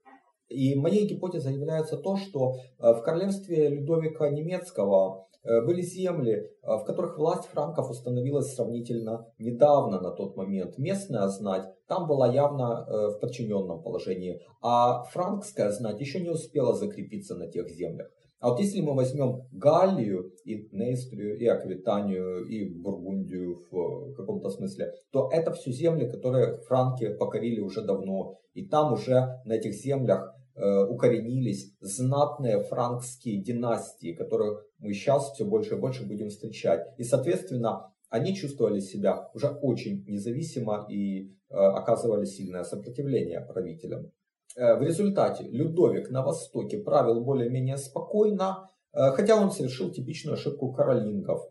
И 0.49 0.75
моей 0.75 1.07
гипотезой 1.07 1.53
является 1.53 1.97
то, 1.97 2.17
что 2.17 2.55
в 2.77 3.01
королевстве 3.01 3.69
Людовика 3.69 4.29
Немецкого 4.29 5.27
были 5.43 5.81
земли, 5.81 6.49
в 6.63 6.83
которых 6.85 7.17
власть 7.17 7.45
франков 7.45 7.89
установилась 7.89 8.53
сравнительно 8.53 9.27
недавно 9.37 9.99
на 10.01 10.11
тот 10.11 10.35
момент. 10.35 10.77
Местная 10.77 11.27
знать 11.27 11.67
там 11.87 12.07
была 12.07 12.27
явно 12.31 12.85
в 12.87 13.19
подчиненном 13.19 13.83
положении, 13.83 14.41
а 14.61 15.03
франкская 15.03 15.71
знать 15.71 15.99
еще 15.99 16.19
не 16.19 16.29
успела 16.29 16.73
закрепиться 16.73 17.35
на 17.35 17.47
тех 17.47 17.69
землях. 17.69 18.09
А 18.45 18.49
вот 18.49 18.59
если 18.59 18.79
мы 18.79 18.93
возьмем 18.93 19.41
Галлию 19.53 20.31
и 20.43 20.69
Нейстрию, 20.71 21.35
и 21.35 21.47
Аквитанию, 21.47 22.45
и 22.45 22.63
Бургундию 22.79 23.55
в 23.71 24.13
каком-то 24.13 24.51
смысле, 24.51 24.93
то 25.11 25.31
это 25.31 25.51
все 25.51 25.71
земли, 25.71 26.07
которые 26.07 26.59
франки 26.67 27.11
покорили 27.15 27.59
уже 27.59 27.81
давно. 27.81 28.37
И 28.53 28.67
там 28.67 28.93
уже 28.93 29.41
на 29.45 29.53
этих 29.53 29.73
землях 29.73 30.31
э, 30.53 30.61
укоренились 30.87 31.73
знатные 31.79 32.61
франкские 32.61 33.41
династии, 33.41 34.13
которых 34.13 34.63
мы 34.77 34.93
сейчас 34.93 35.31
все 35.31 35.43
больше 35.43 35.73
и 35.73 35.79
больше 35.79 36.05
будем 36.05 36.29
встречать. 36.29 36.85
И, 36.99 37.03
соответственно, 37.03 37.91
они 38.09 38.35
чувствовали 38.35 38.79
себя 38.79 39.27
уже 39.33 39.47
очень 39.47 40.05
независимо 40.07 40.85
и 40.87 41.31
э, 41.31 41.55
оказывали 41.55 42.25
сильное 42.25 42.63
сопротивление 42.63 43.41
правителям. 43.41 44.11
Э, 44.55 44.75
в 44.75 44.81
результате 44.81 45.43
Людовик 45.43 46.09
на 46.09 46.23
Востоке 46.23 46.77
правил 46.77 47.21
более-менее 47.21 47.77
спокойно, 47.77 48.69
э, 48.93 49.11
хотя 49.11 49.35
он 49.35 49.51
совершил 49.51 49.91
типичную 49.91 50.35
ошибку 50.35 50.71
каролингов 50.71 51.41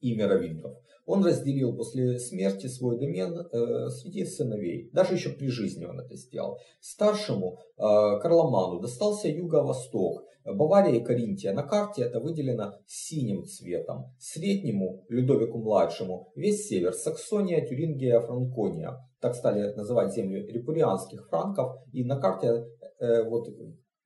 и 0.00 0.14
мировингов. 0.14 0.76
Он 1.04 1.24
разделил 1.24 1.76
после 1.76 2.18
смерти 2.18 2.66
свой 2.66 2.98
домен 2.98 3.36
э, 3.36 3.88
среди 3.90 4.24
сыновей. 4.24 4.90
Даже 4.92 5.14
еще 5.14 5.30
при 5.30 5.48
жизни 5.48 5.84
он 5.84 6.00
это 6.00 6.14
сделал. 6.16 6.58
Старшему 6.80 7.58
э, 7.76 7.82
Карломану 8.20 8.80
достался 8.80 9.28
юго-восток. 9.28 10.24
Бавария 10.44 11.00
и 11.00 11.04
Каринтия. 11.04 11.52
На 11.52 11.62
карте 11.62 12.02
это 12.02 12.20
выделено 12.20 12.74
синим 12.86 13.44
цветом. 13.44 14.12
Среднему, 14.18 15.04
Людовику-младшему, 15.08 16.32
весь 16.34 16.66
север. 16.66 16.92
Саксония, 16.94 17.64
Тюрингия, 17.64 18.20
Франкония. 18.20 18.96
Так 19.20 19.34
стали 19.34 19.72
называть 19.74 20.12
землю 20.12 20.46
репурианских 20.48 21.28
франков. 21.28 21.76
И 21.92 22.04
на 22.04 22.20
карте 22.20 22.66
э, 22.98 23.22
вот 23.28 23.48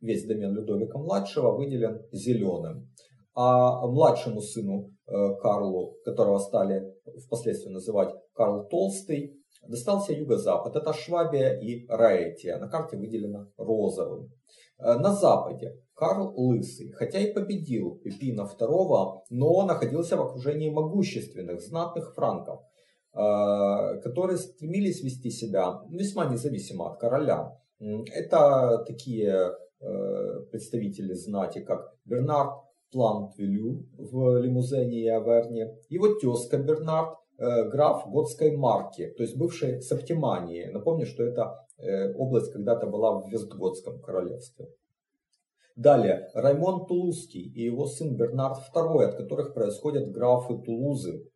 весь 0.01 0.27
домен 0.27 0.55
Людовика-младшего 0.55 1.57
выделен 1.57 2.03
зеленым 2.13 2.91
а 3.37 3.87
младшему 3.87 4.41
сыну 4.41 4.91
э, 5.07 5.13
Карлу, 5.43 5.99
которого 6.07 6.39
стали 6.39 6.83
впоследствии 7.27 7.71
называть 7.71 8.15
Карл 8.35 8.67
Толстый, 8.67 9.37
достался 9.69 10.15
юго-запад. 10.15 10.75
Это 10.75 10.95
Швабия 10.95 11.61
и 11.61 11.87
Раэтия. 11.87 12.59
На 12.59 12.69
карте 12.69 12.97
выделено 12.97 13.49
розовым. 13.59 14.31
Э, 14.79 14.95
на 14.95 15.13
западе 15.13 15.77
Карл 15.95 16.33
Лысый, 16.35 16.93
хотя 16.93 17.19
и 17.19 17.35
победил 17.35 18.01
Пипина 18.03 18.49
II, 18.59 19.21
но 19.29 19.67
находился 19.67 20.17
в 20.17 20.23
окружении 20.23 20.71
могущественных, 20.71 21.61
знатных 21.61 22.15
франков, 22.15 22.61
э, 23.13 24.01
которые 24.03 24.39
стремились 24.39 25.03
вести 25.03 25.31
себя 25.31 25.83
весьма 25.91 26.25
независимо 26.25 26.93
от 26.93 26.99
короля. 26.99 27.53
Это 27.79 28.83
такие 28.87 29.53
представители 30.51 31.13
знати, 31.13 31.61
как 31.61 31.93
Бернард 32.07 32.66
Плантвилю 32.93 33.87
в 33.99 34.39
Лимузене 34.41 35.03
и 35.03 35.09
Аверне. 35.09 35.77
Его 35.89 36.15
тезка 36.15 36.59
Бернард, 36.59 37.17
э, 37.39 37.69
граф 37.69 38.09
Готской 38.11 38.57
марки, 38.57 39.13
то 39.17 39.23
есть 39.23 39.37
бывшей 39.37 39.83
Септимании. 39.83 40.67
Напомню, 40.67 41.07
что 41.07 41.25
эта 41.25 41.67
э, 41.79 42.15
область 42.15 42.53
когда-то 42.53 42.87
была 42.87 43.21
в 43.21 43.31
Вестготском 43.31 44.01
королевстве. 44.01 44.69
Далее, 45.77 46.31
Раймон 46.33 46.87
Тулузский 46.87 47.53
и 47.53 47.65
его 47.65 47.87
сын 47.87 48.17
Бернард 48.17 48.59
II, 48.75 49.03
от 49.05 49.17
которых 49.17 49.53
происходят 49.53 50.11
графы 50.11 50.57
Тулузы. 50.59 51.31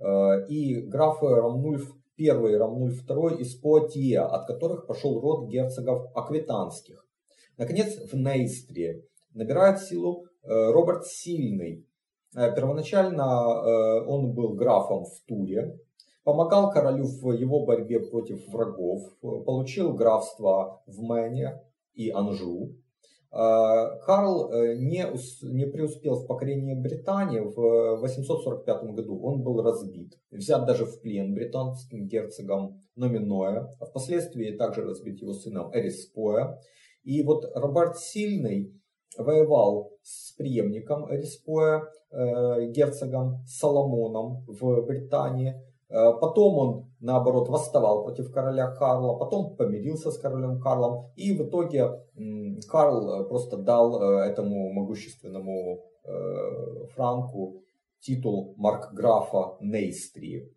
Э, 0.00 0.46
и 0.48 0.80
графы 0.82 1.26
Рамнульф 1.26 1.92
I 2.18 2.26
и 2.26 2.56
Рамнульф 2.56 3.08
II 3.08 3.38
из 3.38 3.54
Пуатье, 3.56 4.20
от 4.20 4.46
которых 4.46 4.86
пошел 4.86 5.20
род 5.20 5.48
герцогов 5.48 6.06
аквитанских. 6.14 7.06
Наконец, 7.56 7.96
в 7.96 8.14
Нейстре 8.14 9.04
набирает 9.32 9.80
силу 9.80 10.26
Роберт 10.46 11.06
Сильный. 11.06 11.86
Э, 12.36 12.54
первоначально 12.54 13.22
э, 13.22 14.06
он 14.06 14.34
был 14.34 14.54
графом 14.54 15.04
в 15.04 15.20
Туре, 15.26 15.78
помогал 16.24 16.70
королю 16.70 17.04
в 17.04 17.32
его 17.32 17.64
борьбе 17.64 18.00
против 18.00 18.46
врагов, 18.48 19.02
получил 19.20 19.94
графство 19.94 20.82
в 20.86 21.00
Мэне 21.02 21.60
и 21.94 22.10
Анжу. 22.10 22.76
Карл 23.30 24.52
не, 24.52 25.04
не 25.52 25.66
преуспел 25.66 26.14
в 26.14 26.28
покорении 26.28 26.80
Британии 26.80 27.40
в 27.40 27.96
845 27.96 28.94
году. 28.94 29.20
Он 29.24 29.42
был 29.42 29.60
разбит, 29.60 30.12
взят 30.30 30.66
даже 30.66 30.84
в 30.84 31.00
плен 31.00 31.34
британским 31.34 32.06
герцогом 32.06 32.80
Номиноя, 32.94 33.68
а 33.80 33.86
впоследствии 33.86 34.56
также 34.56 34.84
разбит 34.84 35.20
его 35.20 35.32
сыном 35.32 35.74
Эриспоя. 35.74 36.60
И 37.02 37.24
вот 37.24 37.44
Роберт 37.56 37.98
Сильный 37.98 38.72
воевал 39.18 39.92
с 40.02 40.32
преемником 40.32 41.12
Эриспоя, 41.12 41.82
э, 42.10 42.66
герцогом 42.70 43.44
Соломоном 43.46 44.44
в 44.46 44.82
Британии. 44.82 45.54
Э, 45.88 46.12
потом 46.20 46.58
он, 46.58 46.92
наоборот, 47.00 47.48
восставал 47.48 48.04
против 48.04 48.32
короля 48.32 48.70
Карла, 48.70 49.18
потом 49.18 49.56
помирился 49.56 50.10
с 50.10 50.18
королем 50.18 50.60
Карлом. 50.60 51.10
И 51.16 51.32
в 51.32 51.48
итоге 51.48 52.00
Карл 52.68 53.26
просто 53.28 53.56
дал 53.56 54.00
э, 54.00 54.26
этому 54.26 54.72
могущественному 54.72 55.84
Франку 56.94 57.62
титул 58.00 58.54
маркграфа 58.58 59.56
Нейстрии, 59.62 60.52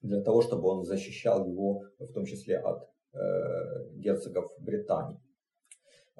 для 0.00 0.22
того, 0.22 0.40
чтобы 0.40 0.68
он 0.68 0.84
защищал 0.84 1.46
его, 1.46 1.82
в 1.98 2.10
том 2.14 2.24
числе 2.24 2.56
от 2.56 2.88
герцогов 3.92 4.50
Британии. 4.58 5.20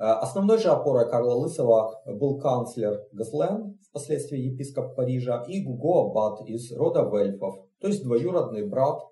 Э, 0.00 0.12
основной 0.22 0.58
же 0.58 0.68
опорой 0.70 1.10
Карла 1.10 1.34
Лысого 1.34 2.00
был 2.06 2.38
канцлер 2.38 3.06
Газлен, 3.12 3.78
впоследствии 3.90 4.38
епископ 4.38 4.96
Парижа, 4.96 5.44
и 5.46 5.62
Гуго 5.62 6.06
Аббат 6.06 6.48
из 6.48 6.72
рода 6.72 7.02
Вельфов, 7.02 7.56
то 7.80 7.88
есть 7.88 8.02
двоюродный 8.02 8.66
брат 8.66 9.02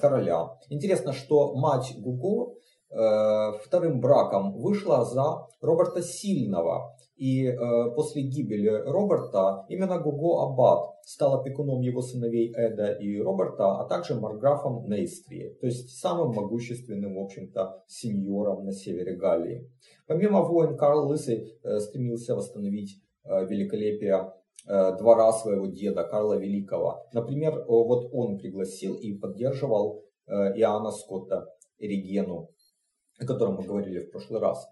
короля. 0.00 0.48
Интересно, 0.68 1.12
что 1.12 1.54
мать 1.54 1.94
Гуго 1.96 2.54
э, 2.90 3.52
вторым 3.64 4.00
браком 4.00 4.52
вышла 4.54 5.04
за 5.04 5.46
Роберта 5.60 6.02
Сильного. 6.02 6.96
И 7.14 7.46
э, 7.46 7.56
после 7.94 8.22
гибели 8.22 8.68
Роберта 8.68 9.64
именно 9.68 10.00
Гуго 10.00 10.42
Аббат 10.42 10.91
стал 11.04 11.40
опекуном 11.40 11.80
его 11.80 12.02
сыновей 12.02 12.52
Эда 12.54 12.92
и 12.92 13.20
Роберта, 13.20 13.78
а 13.78 13.84
также 13.88 14.14
марграфом 14.14 14.88
Нейстрии, 14.88 15.56
то 15.60 15.66
есть 15.66 15.98
самым 15.98 16.34
могущественным, 16.34 17.16
в 17.16 17.20
общем-то, 17.20 17.84
сеньором 17.86 18.64
на 18.64 18.72
севере 18.72 19.16
Галлии. 19.16 19.70
Помимо 20.06 20.42
войн, 20.42 20.76
Карл 20.76 21.08
Лысый 21.08 21.58
э, 21.62 21.78
стремился 21.80 22.34
восстановить 22.34 23.00
э, 23.24 23.46
великолепие 23.46 24.32
э, 24.66 24.96
двора 24.98 25.32
своего 25.32 25.66
деда 25.66 26.04
Карла 26.04 26.38
Великого. 26.38 27.06
Например, 27.12 27.64
вот 27.66 28.10
он 28.12 28.38
пригласил 28.38 28.94
и 28.94 29.14
поддерживал 29.14 30.04
Иоанна 30.28 30.92
Скотта 30.92 31.46
Эригену, 31.78 32.50
о 33.18 33.26
котором 33.26 33.56
мы 33.56 33.64
говорили 33.64 33.98
в 33.98 34.10
прошлый 34.10 34.40
раз. 34.40 34.66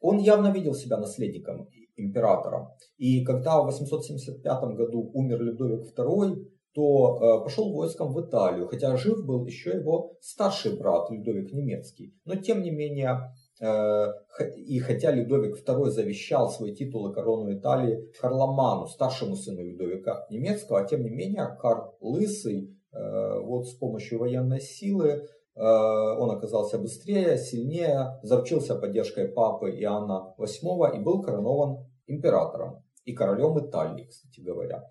Он 0.00 0.18
явно 0.18 0.50
видел 0.50 0.74
себя 0.74 0.96
наследником 0.96 1.68
императора. 2.06 2.76
И 2.98 3.24
когда 3.24 3.60
в 3.60 3.66
875 3.66 4.44
году 4.76 5.10
умер 5.14 5.40
Людовик 5.42 5.86
II, 5.96 6.46
то 6.74 7.42
пошел 7.44 7.70
войском 7.70 8.14
в 8.14 8.20
Италию, 8.26 8.66
хотя 8.66 8.96
жив 8.96 9.26
был 9.26 9.44
еще 9.44 9.72
его 9.72 10.16
старший 10.22 10.78
брат 10.78 11.10
Людовик 11.10 11.52
Немецкий. 11.52 12.14
Но 12.24 12.36
тем 12.36 12.62
не 12.62 12.70
менее 12.70 13.30
Э, 13.62 14.08
и 14.56 14.80
хотя 14.80 15.12
Людовик 15.12 15.56
II 15.64 15.90
завещал 15.90 16.50
свой 16.50 16.72
титул 16.72 17.10
и 17.10 17.14
корону 17.14 17.52
Италии 17.52 18.10
Карломану, 18.20 18.88
старшему 18.88 19.36
сыну 19.36 19.62
Людовика 19.62 20.26
немецкого, 20.30 20.80
а 20.80 20.84
тем 20.84 21.04
не 21.04 21.10
менее 21.10 21.56
Карл 21.60 21.96
Лысый, 22.00 22.76
э, 22.92 23.40
вот 23.40 23.68
с 23.68 23.74
помощью 23.74 24.18
военной 24.18 24.60
силы, 24.60 25.28
э, 25.54 25.60
он 25.62 26.30
оказался 26.32 26.78
быстрее, 26.78 27.38
сильнее, 27.38 28.18
заручился 28.24 28.74
поддержкой 28.74 29.28
папы 29.28 29.70
Иоанна 29.70 30.34
VIII 30.38 30.96
и 30.96 30.98
был 30.98 31.22
коронован 31.22 31.86
императором 32.06 32.82
и 33.04 33.12
королем 33.12 33.58
Италии, 33.58 34.04
кстати 34.04 34.40
говоря. 34.40 34.84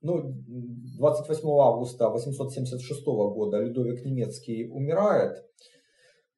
Ну, 0.00 0.32
28 0.98 1.48
августа 1.60 2.08
876 2.08 3.04
года 3.04 3.58
Людовик 3.58 4.04
Немецкий 4.04 4.68
умирает, 4.68 5.44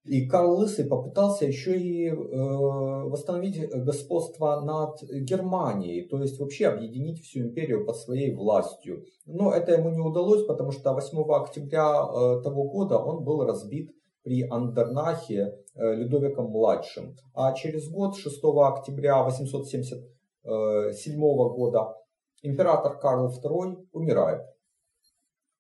и 0.05 0.27
Карл 0.27 0.57
Лысый 0.57 0.87
попытался 0.87 1.45
еще 1.45 1.79
и 1.79 2.09
э, 2.09 2.15
восстановить 2.15 3.69
господство 3.69 4.61
над 4.61 5.03
Германией, 5.03 6.09
то 6.09 6.23
есть 6.23 6.41
вообще 6.41 6.69
объединить 6.69 7.23
всю 7.23 7.41
империю 7.41 7.85
под 7.85 7.97
своей 7.97 8.35
властью. 8.35 9.05
Но 9.27 9.53
это 9.53 9.73
ему 9.73 9.91
не 9.91 10.01
удалось, 10.01 10.47
потому 10.47 10.73
что 10.73 10.95
8 10.95 11.19
октября 11.31 11.83
э, 11.83 12.43
того 12.43 12.65
года 12.71 12.99
он 12.99 13.25
был 13.25 13.45
разбит 13.45 13.95
при 14.23 14.43
Андернахе 14.49 15.59
э, 15.70 15.70
Людовиком-младшим. 15.81 17.17
А 17.35 17.53
через 17.55 17.91
год, 17.91 18.17
6 18.17 18.39
октября 18.43 19.23
877 19.25 21.19
года, 21.19 21.95
император 22.43 22.99
Карл 22.99 23.29
II 23.29 23.87
умирает. 23.93 24.43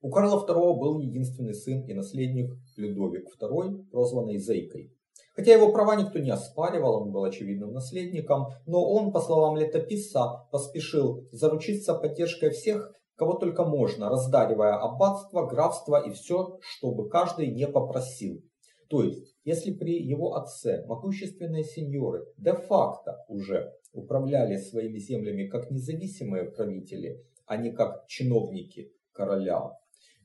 У 0.02 0.10
Карла 0.10 0.44
II 0.46 0.76
был 0.78 0.98
единственный 1.00 1.54
сын 1.54 1.82
и 1.86 1.94
наследник 1.94 2.50
Людовик 2.76 3.26
II, 3.40 3.86
прозванный 3.90 4.38
Зейкой. 4.38 4.92
Хотя 5.34 5.52
его 5.52 5.72
права 5.72 5.96
никто 5.96 6.18
не 6.18 6.30
оспаривал, 6.30 7.02
он 7.02 7.12
был 7.12 7.24
очевидным 7.24 7.72
наследником, 7.72 8.48
но 8.66 8.84
он, 8.84 9.12
по 9.12 9.20
словам 9.20 9.56
летописца, 9.56 10.46
поспешил 10.50 11.26
заручиться 11.32 11.94
поддержкой 11.94 12.50
всех, 12.50 12.92
кого 13.16 13.34
только 13.34 13.64
можно, 13.64 14.08
раздаривая 14.08 14.76
аббатство, 14.78 15.46
графство 15.46 16.02
и 16.02 16.10
все, 16.10 16.58
чтобы 16.60 17.08
каждый 17.08 17.52
не 17.52 17.66
попросил. 17.66 18.42
То 18.90 19.04
есть, 19.04 19.36
если 19.44 19.72
при 19.72 20.02
его 20.02 20.34
отце 20.34 20.84
могущественные 20.86 21.62
сеньоры 21.62 22.26
де-факто 22.36 23.24
уже 23.28 23.72
управляли 23.92 24.56
своими 24.56 24.98
землями 24.98 25.46
как 25.46 25.70
независимые 25.70 26.50
правители, 26.50 27.24
а 27.46 27.56
не 27.56 27.70
как 27.70 28.08
чиновники 28.08 28.92
короля, 29.12 29.70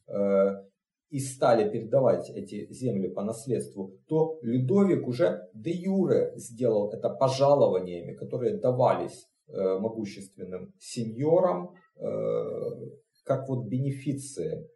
э, 0.07 0.63
и 1.11 1.19
стали 1.19 1.69
передавать 1.69 2.31
эти 2.31 2.67
земли 2.73 3.07
по 3.07 3.21
наследству, 3.21 3.99
то 4.07 4.39
Людовик 4.41 5.07
уже 5.07 5.47
де 5.53 5.69
юре 5.71 6.33
сделал 6.35 6.91
это 6.91 7.09
пожалованиями, 7.09 8.13
которые 8.15 8.57
давались 8.57 9.27
э, 9.47 9.77
могущественным 9.77 10.73
сеньорам, 10.79 11.75
э, 11.97 12.09
как 13.23 13.47
вот 13.47 13.67
бенефиции. 13.67 14.67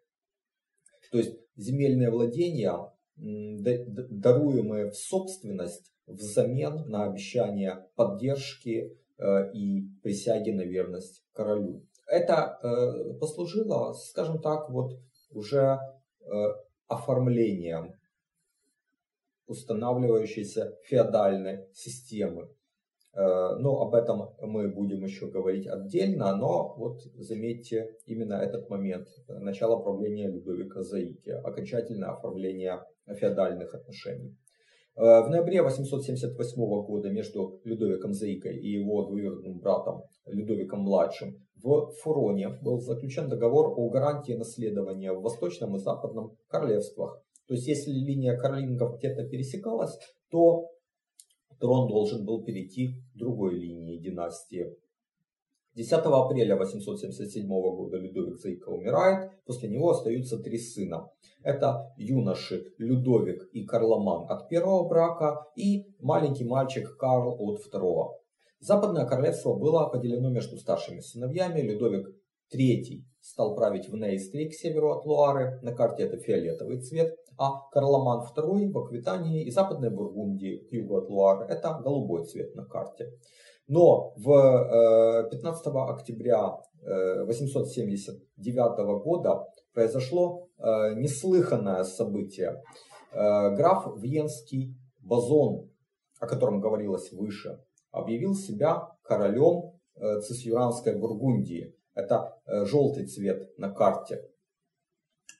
То 1.10 1.18
есть 1.18 1.36
земельные 1.56 2.10
владения, 2.10 2.72
даруемые 3.20 4.90
в 4.90 4.94
собственность 4.94 5.92
взамен 6.06 6.88
на 6.88 7.04
обещание 7.04 7.86
поддержки 7.94 8.96
э, 9.18 9.52
и 9.52 9.88
присяги 10.02 10.50
на 10.50 10.62
верность 10.62 11.22
королю. 11.32 11.84
Это 12.06 12.58
э, 12.62 13.14
послужило, 13.20 13.92
скажем 13.92 14.40
так, 14.40 14.70
вот 14.70 14.98
уже 15.30 15.78
Э, 16.22 16.54
оформлением 16.86 17.94
устанавливающейся 19.46 20.76
феодальной 20.82 21.68
системы. 21.72 22.48
Но 23.14 23.80
об 23.82 23.94
этом 23.94 24.34
мы 24.40 24.68
будем 24.68 25.04
еще 25.04 25.28
говорить 25.28 25.68
отдельно, 25.68 26.34
но 26.36 26.74
вот 26.76 27.00
заметьте 27.14 27.96
именно 28.06 28.34
этот 28.34 28.68
момент, 28.70 29.06
начало 29.28 29.80
правления 29.80 30.28
Людовика 30.28 30.82
Заики, 30.82 31.30
окончательное 31.30 32.10
оформление 32.10 32.84
феодальных 33.14 33.74
отношений. 33.74 34.36
Э, 34.96 35.22
в 35.22 35.30
ноябре 35.30 35.62
878 35.62 36.56
года 36.84 37.10
между 37.10 37.60
Людовиком 37.64 38.12
Заикой 38.12 38.58
и 38.58 38.72
его 38.72 39.06
двоюродным 39.06 39.58
братом 39.58 40.02
Людовиком 40.26 40.80
Младшим 40.80 41.36
в 41.62 41.92
Фуроне 42.02 42.48
был 42.62 42.80
заключен 42.80 43.28
договор 43.28 43.72
о 43.76 43.88
гарантии 43.90 44.32
наследования 44.32 45.12
в 45.12 45.22
Восточном 45.22 45.76
и 45.76 45.78
Западном 45.78 46.36
королевствах. 46.48 47.22
То 47.46 47.54
есть, 47.54 47.66
если 47.66 47.90
линия 47.90 48.36
карлингов 48.36 48.98
где-то 48.98 49.28
пересекалась, 49.28 49.98
то 50.30 50.68
трон 51.58 51.88
должен 51.88 52.24
был 52.24 52.44
перейти 52.44 52.88
к 52.88 53.18
другой 53.18 53.56
линии 53.56 53.98
династии. 53.98 54.76
10 55.76 55.92
апреля 55.92 56.56
877 56.56 57.46
года 57.46 57.96
Людовик 57.96 58.38
Заика 58.38 58.70
умирает, 58.70 59.30
после 59.46 59.68
него 59.68 59.90
остаются 59.90 60.38
три 60.38 60.58
сына. 60.58 61.08
Это 61.44 61.92
юноши 61.96 62.64
Людовик 62.78 63.48
и 63.52 63.64
Карломан 63.64 64.28
от 64.28 64.48
первого 64.48 64.88
брака 64.88 65.46
и 65.56 65.86
маленький 66.00 66.44
мальчик 66.44 66.96
Карл 66.96 67.36
от 67.38 67.60
второго. 67.60 68.18
Западное 68.58 69.06
королевство 69.06 69.54
было 69.54 69.86
поделено 69.86 70.30
между 70.30 70.56
старшими 70.58 71.00
сыновьями. 71.00 71.60
Людовик 71.60 72.08
III 72.52 73.04
стал 73.20 73.54
править 73.54 73.88
в 73.88 73.96
Нейстре 73.96 74.48
к 74.48 74.54
северу 74.54 74.90
от 74.92 75.06
Луары, 75.06 75.60
на 75.62 75.72
карте 75.72 76.02
это 76.02 76.18
фиолетовый 76.18 76.80
цвет, 76.80 77.14
а 77.38 77.68
Карломан 77.70 78.26
II 78.36 78.70
в 78.70 78.78
Аквитании 78.78 79.44
и 79.44 79.50
Западной 79.50 79.90
Бургундии 79.90 80.66
к 80.68 80.72
югу 80.72 80.98
от 80.98 81.08
Луары 81.08 81.46
это 81.46 81.80
голубой 81.82 82.26
цвет 82.26 82.54
на 82.54 82.66
карте. 82.66 83.12
Но 83.66 84.12
в 84.16 85.28
15 85.30 85.66
э, 85.66 85.70
октября 85.70 86.56
879 86.82 88.56
э, 88.56 89.02
года 89.02 89.46
произошло 89.72 90.48
э, 90.58 90.94
неслыханное 90.94 91.84
событие. 91.84 92.62
Граф 93.12 93.88
Венский 93.96 94.76
Базон, 95.00 95.68
о 96.20 96.28
котором 96.28 96.60
говорилось 96.60 97.10
выше, 97.10 97.60
объявил 97.90 98.36
себя 98.36 98.88
королем 99.02 99.72
Цисюранской 99.96 100.96
Бургундии. 100.96 101.74
Это 101.94 102.40
желтый 102.46 103.06
цвет 103.06 103.58
на 103.58 103.68
карте. 103.68 104.30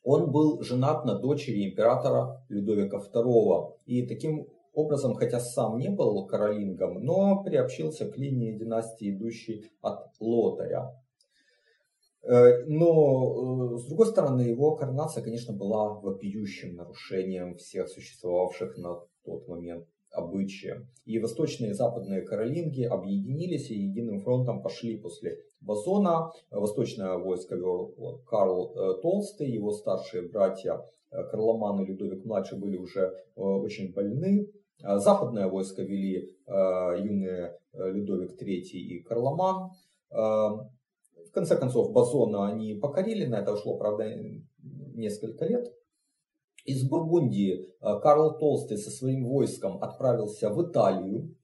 Он 0.03 0.33
был 0.33 0.63
женат 0.63 1.05
на 1.05 1.17
дочери 1.17 1.71
императора 1.71 2.45
Людовика 2.49 2.99
II. 2.99 3.77
И 3.87 4.07
таким 4.07 4.49
образом, 4.73 5.15
хотя 5.15 5.41
сам 5.41 5.79
не 5.79 5.89
был 5.89 6.27
королингом, 6.27 7.03
но 7.03 7.43
приобщился 7.43 8.11
к 8.11 8.17
линии 8.17 8.57
династии, 8.57 9.11
идущей 9.11 9.71
от 9.81 10.11
Лотаря. 10.21 10.95
Э, 12.23 12.65
но, 12.67 13.77
с 13.77 13.87
другой 13.87 14.07
стороны, 14.07 14.43
его 14.43 14.77
коронация, 14.77 15.23
конечно, 15.23 15.55
была 15.55 15.95
вопиющим 15.95 16.77
нарушением 16.77 17.57
всех 17.57 17.89
существовавших 17.89 18.77
на 18.77 19.01
тот 19.25 19.49
момент 19.49 19.87
обычаям. 20.13 20.89
И 21.05 21.19
восточные 21.19 21.71
и 21.71 21.75
западные 21.75 22.23
каролинги 22.23 22.83
объединились 22.83 23.71
и 23.71 23.75
единым 23.75 24.21
фронтом 24.21 24.63
пошли 24.63 24.97
после 24.97 25.39
Базона. 25.61 26.33
Восточное 26.51 27.17
войско 27.17 27.55
вел 27.55 28.21
Карл 28.27 28.75
э, 28.75 29.01
Толстый, 29.03 29.51
его 29.51 29.73
старшие 29.73 30.29
братья 30.29 30.85
э, 31.11 31.23
Карломан 31.31 31.83
и 31.83 31.87
Людовик-младший 31.87 32.59
были 32.59 32.77
уже 32.77 33.01
э, 33.01 33.41
очень 33.41 33.93
больны. 33.93 34.49
Западное 34.83 35.47
войско 35.47 35.83
вели 35.83 36.35
юные 36.47 37.59
Людовик 37.73 38.41
III 38.41 38.61
и 38.61 39.03
Карломан. 39.03 39.71
В 40.11 41.33
конце 41.33 41.57
концов, 41.57 41.93
Базона 41.93 42.49
они 42.49 42.75
покорили, 42.75 43.27
на 43.27 43.37
это 43.37 43.53
ушло, 43.53 43.77
правда, 43.77 44.05
несколько 44.95 45.45
лет. 45.45 45.73
Из 46.65 46.89
Бургундии 46.89 47.69
э, 47.81 48.01
Карл 48.01 48.39
Толстый 48.39 48.77
со 48.77 48.91
своим 48.91 49.27
войском 49.27 49.83
отправился 49.83 50.51
в 50.51 50.63
Италию 50.63 51.35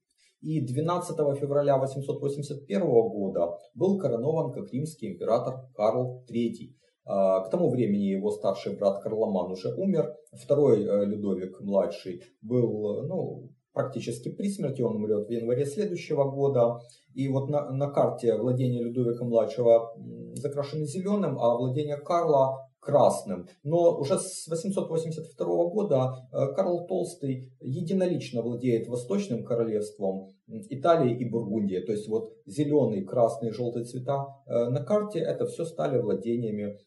и 0.42 0.60
12 0.60 1.16
февраля 1.38 1.78
881 1.78 2.80
года 2.80 3.58
был 3.74 3.98
коронован 3.98 4.52
как 4.52 4.72
римский 4.72 5.12
император 5.12 5.68
Карл 5.74 6.24
III. 6.28 6.74
Э, 7.06 7.44
к 7.46 7.50
тому 7.50 7.70
времени 7.70 8.04
его 8.04 8.30
старший 8.30 8.76
брат 8.76 9.02
Карломан 9.02 9.52
уже 9.52 9.74
умер, 9.74 10.14
второй 10.32 10.82
э, 10.82 11.04
Людовик 11.04 11.60
младший 11.60 12.22
был 12.42 13.06
ну, 13.06 13.50
практически 13.72 14.30
при 14.30 14.48
смерти, 14.48 14.82
он 14.82 14.96
умрет 14.96 15.28
в 15.28 15.30
январе 15.30 15.66
следующего 15.66 16.30
года. 16.30 16.80
И 17.14 17.28
вот 17.28 17.48
на, 17.48 17.70
на 17.70 17.90
карте 17.90 18.36
владения 18.36 18.82
Людовика 18.82 19.24
младшего 19.24 19.94
закрашены 20.34 20.84
зеленым, 20.84 21.38
а 21.38 21.56
владения 21.56 21.96
Карла 21.96 22.66
красным. 22.86 23.48
Но 23.64 23.98
уже 23.98 24.18
с 24.18 24.46
882 24.46 25.46
года 25.70 26.14
э, 26.32 26.54
Карл 26.54 26.86
Толстый 26.86 27.52
единолично 27.60 28.42
владеет 28.42 28.86
Восточным 28.86 29.44
королевством, 29.44 30.28
Италии 30.46 31.18
и 31.18 31.28
Бургундии. 31.28 31.80
То 31.80 31.92
есть 31.92 32.08
вот 32.08 32.32
зеленый, 32.46 33.04
красный, 33.04 33.50
желтый 33.50 33.84
цвета 33.84 34.26
э, 34.46 34.70
на 34.70 34.84
карте 34.84 35.18
это 35.18 35.46
все 35.46 35.64
стали 35.64 35.98
владениями 35.98 36.78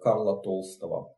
Карла 0.00 0.40
Толстого 0.42 1.16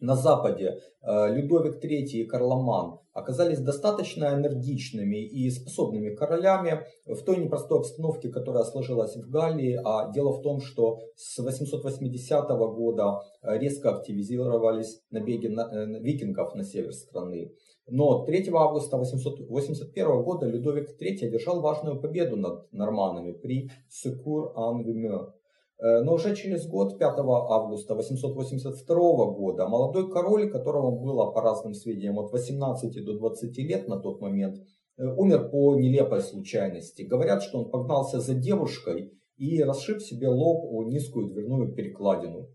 на 0.00 0.16
Западе 0.16 0.80
э, 1.02 1.34
Людовик 1.34 1.82
III 1.82 2.04
и 2.04 2.24
Карломан 2.24 2.98
оказались 3.12 3.60
достаточно 3.60 4.34
энергичными 4.34 5.24
и 5.24 5.48
способными 5.50 6.14
королями 6.14 6.84
в 7.06 7.22
той 7.22 7.38
непростой 7.38 7.78
обстановке, 7.78 8.28
которая 8.28 8.64
сложилась 8.64 9.16
в 9.16 9.30
Галлии. 9.30 9.80
А 9.84 10.10
дело 10.12 10.32
в 10.32 10.42
том, 10.42 10.60
что 10.60 10.98
с 11.16 11.38
880 11.38 12.48
года 12.48 13.20
э, 13.42 13.58
резко 13.58 13.90
активизировались 13.90 15.00
набеги 15.10 15.46
на, 15.46 15.62
э, 15.62 16.00
викингов 16.00 16.54
на 16.54 16.64
север 16.64 16.92
страны. 16.92 17.52
Но 17.86 18.24
3 18.24 18.50
августа 18.52 18.96
881 18.96 20.22
года 20.22 20.46
Людовик 20.46 20.88
III 21.00 21.28
одержал 21.28 21.60
важную 21.60 22.00
победу 22.00 22.36
над 22.36 22.72
норманами 22.72 23.32
при 23.32 23.70
Секур-ан-Вимё. 23.90 25.32
Э, 25.78 26.00
но 26.02 26.14
уже 26.14 26.36
через 26.36 26.66
год, 26.66 26.98
5 26.98 27.18
августа 27.18 27.94
882 27.94 28.96
года, 29.32 29.66
молодой 29.66 30.10
король, 30.10 30.50
которого 30.50 30.90
было, 30.90 31.30
по 31.32 31.40
разным 31.40 31.74
сведениям, 31.74 32.18
от 32.18 32.32
18 32.32 33.04
до 33.04 33.18
20 33.18 33.58
лет 33.58 33.88
на 33.88 33.98
тот 33.98 34.20
момент, 34.20 34.58
э, 34.96 35.04
умер 35.04 35.50
по 35.50 35.74
нелепой 35.74 36.20
случайности. 36.20 37.02
Говорят, 37.02 37.42
что 37.42 37.58
он 37.58 37.70
погнался 37.70 38.20
за 38.20 38.34
девушкой 38.34 39.12
и 39.36 39.62
расшиб 39.62 40.00
себе 40.00 40.28
лоб 40.28 40.64
о 40.70 40.84
низкую 40.84 41.30
дверную 41.30 41.74
перекладину. 41.74 42.48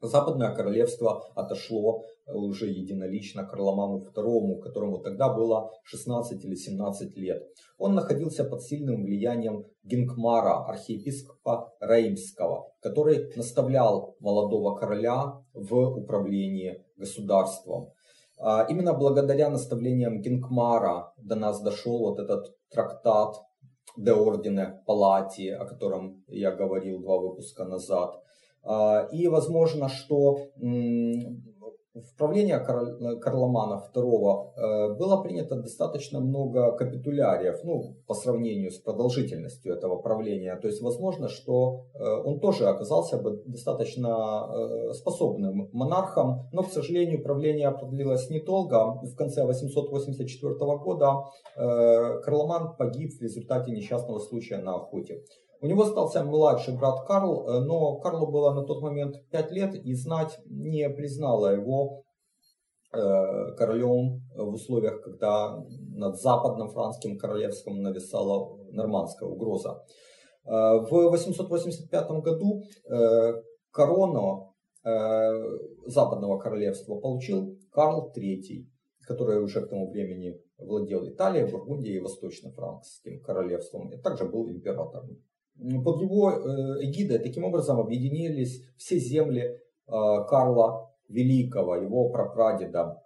Западное 0.00 0.54
королевство 0.54 1.24
отошло 1.34 2.02
уже 2.26 2.66
единолично 2.66 3.46
Карломану 3.46 4.04
II, 4.04 4.60
которому 4.60 4.98
тогда 4.98 5.32
было 5.32 5.70
16 5.84 6.44
или 6.44 6.54
17 6.54 7.16
лет. 7.16 7.42
Он 7.78 7.94
находился 7.94 8.44
под 8.44 8.62
сильным 8.62 9.04
влиянием 9.04 9.64
Гинкмара, 9.84 10.64
архиепископа 10.66 11.72
Реймского, 11.80 12.72
который 12.80 13.32
наставлял 13.36 14.16
молодого 14.20 14.76
короля 14.76 15.40
в 15.54 15.74
управлении 15.74 16.84
государством. 16.96 17.92
А, 18.38 18.66
именно 18.68 18.92
благодаря 18.92 19.48
наставлениям 19.48 20.20
Гинкмара 20.20 21.14
до 21.16 21.36
нас 21.36 21.62
дошел 21.62 21.98
вот 22.00 22.18
этот 22.18 22.54
трактат 22.70 23.36
Де 23.96 24.12
Ордене 24.12 24.82
Палати, 24.86 25.48
о 25.48 25.64
котором 25.64 26.22
я 26.28 26.50
говорил 26.50 27.00
два 27.00 27.18
выпуска 27.18 27.64
назад. 27.64 28.22
А, 28.66 29.08
и 29.12 29.28
возможно, 29.28 29.88
что 29.88 30.38
в 31.96 32.16
правление 32.18 32.58
Карломана 32.58 33.82
II 33.94 34.52
э, 34.56 34.94
было 34.98 35.22
принято 35.22 35.56
достаточно 35.56 36.20
много 36.20 36.72
капитуляриев, 36.72 37.64
ну, 37.64 37.96
по 38.06 38.14
сравнению 38.14 38.70
с 38.70 38.78
продолжительностью 38.78 39.74
этого 39.74 39.96
правления. 39.96 40.56
То 40.56 40.68
есть, 40.68 40.82
возможно, 40.82 41.28
что 41.28 41.86
э, 41.94 42.04
он 42.24 42.40
тоже 42.40 42.66
оказался 42.66 43.16
бы 43.16 43.42
достаточно 43.46 44.08
э, 44.08 44.92
способным 44.92 45.70
монархом, 45.72 46.48
но, 46.52 46.62
к 46.62 46.70
сожалению, 46.70 47.22
правление 47.22 47.70
продлилось 47.70 48.28
недолго. 48.28 49.00
В 49.02 49.16
конце 49.16 49.46
884 49.46 50.54
года 50.78 51.14
Карломан 51.54 52.76
погиб 52.76 53.12
в 53.12 53.22
результате 53.22 53.70
несчастного 53.70 54.18
случая 54.18 54.58
на 54.58 54.74
охоте. 54.74 55.22
У 55.60 55.66
него 55.66 55.82
остался 55.82 56.22
младший 56.22 56.76
брат 56.76 57.06
Карл, 57.06 57.48
э, 57.48 57.60
но 57.60 57.96
Карлу 57.98 58.30
было 58.30 58.52
на 58.52 58.64
тот 58.64 58.82
момент 58.82 59.16
5 59.30 59.50
лет, 59.52 59.74
и 59.74 59.94
знать 59.94 60.38
не 60.46 60.88
признала 60.90 61.54
его 61.54 62.02
э, 62.92 62.98
королем 63.56 64.22
в 64.36 64.52
условиях, 64.52 65.00
когда 65.02 65.56
над 65.94 66.20
западным 66.20 66.68
французским 66.70 67.18
королевством 67.18 67.80
нависала 67.80 68.58
нормандская 68.72 69.28
угроза. 69.28 69.82
Э, 70.44 70.80
в 70.80 70.90
885 70.90 72.10
году 72.22 72.62
корону 73.70 74.52
западного 75.84 76.38
королевства 76.38 76.94
получил 77.00 77.58
Карл 77.72 78.12
III, 78.16 78.66
который 79.00 79.42
уже 79.42 79.60
к 79.66 79.68
тому 79.68 79.90
времени 79.90 80.40
владел 80.58 81.08
Италией, 81.08 81.50
Бургундией 81.50 81.96
и 81.96 82.00
Восточно-Франкским 82.00 83.20
королевством, 83.20 83.92
и 83.92 84.00
также 84.00 84.26
был 84.26 84.48
императором 84.48 85.18
под 85.58 86.02
его 86.02 86.30
э, 86.30 86.84
эгидой 86.84 87.18
таким 87.18 87.44
образом 87.44 87.80
объединились 87.80 88.62
все 88.76 88.98
земли 88.98 89.42
э, 89.42 89.58
Карла 89.86 90.90
Великого, 91.08 91.76
его 91.76 92.10
прапрадеда. 92.10 93.02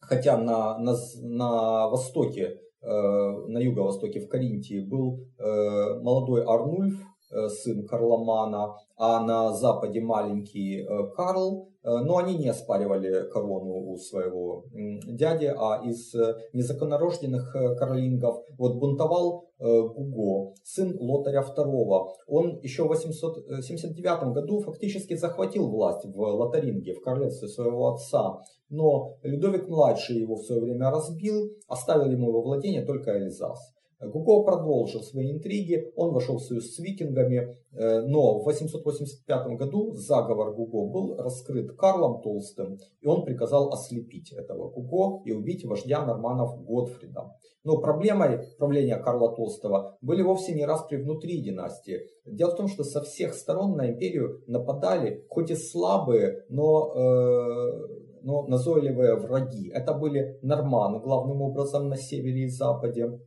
Хотя 0.00 0.36
на, 0.36 0.78
на, 0.78 0.94
на 1.22 1.88
востоке, 1.88 2.60
э, 2.82 2.86
на 2.86 3.58
юго-востоке 3.58 4.20
в 4.20 4.28
Каринтии 4.28 4.80
был 4.80 5.28
молодой 5.38 6.44
Арнульф, 6.44 6.94
сын 7.30 7.86
Карломана, 7.86 8.74
а 8.96 9.24
на 9.24 9.52
западе 9.52 10.00
маленький 10.00 10.86
Карл, 11.16 11.68
Э, 11.84 11.98
но 11.98 12.16
они 12.16 12.36
не 12.36 12.48
оспаривали 12.48 13.28
корону 13.30 13.90
у 13.90 13.96
своего 13.98 14.64
дяди, 14.72 15.52
а 15.56 15.82
из 15.84 16.14
э, 16.14 16.34
незаконнорожденных 16.54 17.54
э, 17.54 17.76
каролингов 17.76 18.42
вот 18.58 18.76
бунтовал 18.76 19.44
Гуго, 19.56 20.52
сын 20.62 20.94
Лотаря 20.98 21.42
II. 21.42 22.06
Он 22.26 22.58
еще 22.60 22.84
в 22.84 22.88
879 22.88 24.34
году 24.34 24.60
фактически 24.60 25.14
захватил 25.16 25.70
власть 25.70 26.04
в 26.04 26.18
Лотаринге, 26.18 26.94
в 26.94 27.00
королевстве 27.00 27.48
своего 27.48 27.94
отца. 27.94 28.40
Но 28.68 29.16
Людовик-младший 29.22 30.16
его 30.16 30.34
в 30.34 30.42
свое 30.42 30.60
время 30.60 30.90
разбил, 30.90 31.50
оставил 31.68 32.10
ему 32.10 32.32
во 32.32 32.42
владение 32.42 32.84
только 32.84 33.12
Эльзас. 33.12 33.73
Гуго 34.12 34.44
продолжил 34.44 35.02
свои 35.02 35.32
интриги, 35.32 35.92
он 35.96 36.12
вошел 36.12 36.38
в 36.38 36.42
союз 36.42 36.74
с 36.74 36.78
викингами, 36.78 37.56
э, 37.72 38.00
но 38.02 38.40
в 38.40 38.44
885 38.44 39.56
году 39.56 39.92
заговор 39.94 40.54
Гуго 40.54 40.86
был 40.86 41.16
раскрыт 41.16 41.76
Карлом 41.76 42.20
Толстым, 42.22 42.78
и 43.00 43.06
он 43.06 43.24
приказал 43.24 43.72
ослепить 43.72 44.32
этого 44.32 44.70
Гуго 44.70 45.22
и 45.24 45.32
убить 45.32 45.64
вождя 45.64 46.04
норманов 46.04 46.64
Готфрида. 46.64 47.32
Но 47.64 47.78
проблемой 47.78 48.40
правления 48.58 48.96
Карла 48.98 49.34
Толстого 49.34 49.96
были 50.02 50.22
вовсе 50.22 50.54
не 50.54 50.66
распри 50.66 50.96
внутри 50.96 51.40
династии. 51.40 52.02
Дело 52.26 52.50
в 52.50 52.56
том, 52.56 52.68
что 52.68 52.84
со 52.84 53.00
всех 53.02 53.32
сторон 53.34 53.76
на 53.76 53.90
империю 53.90 54.42
нападали, 54.46 55.24
хоть 55.30 55.50
и 55.50 55.54
слабые, 55.54 56.44
но, 56.50 56.92
э, 56.94 57.88
но 58.22 58.46
назойливые 58.46 59.16
враги. 59.16 59.70
Это 59.70 59.94
были 59.94 60.38
норманы, 60.42 61.00
главным 61.00 61.40
образом 61.40 61.88
на 61.88 61.96
севере 61.96 62.44
и 62.44 62.48
западе 62.48 63.18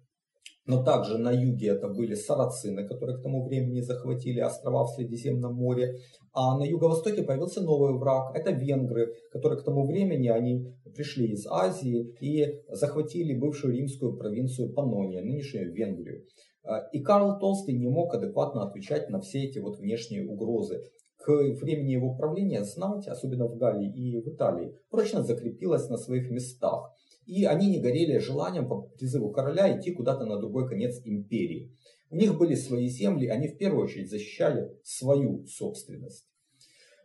но 0.68 0.84
также 0.84 1.18
на 1.18 1.32
юге 1.32 1.70
это 1.70 1.88
были 1.88 2.14
сарацины, 2.14 2.86
которые 2.86 3.18
к 3.18 3.24
тому 3.24 3.46
времени 3.46 3.80
захватили 3.80 4.42
острова 4.42 4.84
в 4.84 4.90
Средиземном 4.90 5.56
море. 5.56 5.96
А 6.34 6.58
на 6.58 6.64
юго-востоке 6.64 7.24
появился 7.24 7.62
новый 7.62 7.98
враг, 7.98 8.36
это 8.36 8.52
венгры, 8.52 9.16
которые 9.32 9.60
к 9.60 9.64
тому 9.64 9.88
времени 9.88 10.28
они 10.28 10.68
пришли 10.94 11.32
из 11.32 11.48
Азии 11.48 12.14
и 12.20 12.62
захватили 12.70 13.34
бывшую 13.34 13.76
римскую 13.76 14.18
провинцию 14.18 14.74
Паннония, 14.74 15.22
нынешнюю 15.22 15.74
Венгрию. 15.74 16.26
А, 16.64 16.82
и 16.92 17.00
Карл 17.02 17.40
Толстый 17.40 17.76
не 17.76 17.88
мог 17.88 18.14
адекватно 18.14 18.68
отвечать 18.68 19.10
на 19.10 19.22
все 19.22 19.46
эти 19.46 19.60
вот 19.60 19.80
внешние 19.80 20.28
угрозы. 20.28 20.84
К 21.18 21.32
времени 21.62 21.94
его 21.94 22.16
правления 22.16 22.64
знать, 22.64 23.08
особенно 23.08 23.48
в 23.48 23.58
Галлии 23.58 23.92
и 23.92 24.22
в 24.22 24.28
Италии, 24.28 24.76
прочно 24.90 25.24
закрепилась 25.24 25.90
на 25.90 25.98
своих 25.98 26.30
местах. 26.30 26.92
И 27.28 27.44
они 27.44 27.70
не 27.70 27.80
горели 27.80 28.18
желанием 28.20 28.68
по 28.68 28.82
призыву 28.82 29.32
короля 29.32 29.78
идти 29.78 29.92
куда-то 29.92 30.26
на 30.26 30.40
другой 30.40 30.68
конец 30.68 31.02
империи. 31.04 31.72
У 32.10 32.16
них 32.16 32.38
были 32.38 32.56
свои 32.56 32.88
земли, 32.88 33.28
они 33.28 33.50
в 33.50 33.58
первую 33.58 33.84
очередь 33.84 34.10
защищали 34.10 34.72
свою 34.84 35.46
собственность. 35.46 36.26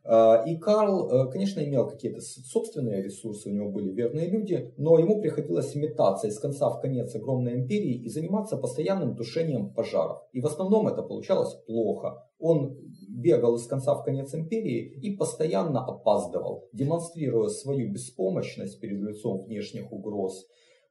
А, 0.05 0.43
и 0.45 0.57
Карл, 0.57 1.11
э, 1.11 1.31
конечно, 1.31 1.61
имел 1.61 1.89
какие-то 1.89 2.21
собственные 2.21 3.03
ресурсы, 3.03 3.49
у 3.49 3.53
него 3.53 3.71
были 3.71 3.91
верные 3.91 4.29
люди, 4.29 4.75
но 4.77 4.99
ему 4.99 5.21
приходилось 5.21 5.75
метаться 5.77 6.27
из 6.27 6.39
конца 6.41 6.71
в 6.71 6.81
конец 6.81 7.15
огромной 7.15 7.55
империи 7.55 7.95
и 7.95 8.09
заниматься 8.09 8.57
постоянным 8.57 9.15
тушением 9.15 9.73
пожаров. 9.73 10.23
И 10.33 10.41
в 10.41 10.47
основном 10.47 10.89
это 10.89 11.03
получалось 11.03 11.55
плохо. 11.67 12.29
Он 12.41 12.77
бегал 13.09 13.55
из 13.55 13.67
конца 13.69 13.95
в 13.95 14.03
конец 14.03 14.35
империи 14.35 14.99
и 15.01 15.17
постоянно 15.17 15.85
опаздывал, 15.85 16.69
демонстрируя 16.73 17.49
свою 17.49 17.93
беспомощность 17.93 18.81
перед 18.81 19.01
лицом 19.01 19.45
внешних 19.45 19.93
угроз 19.93 20.45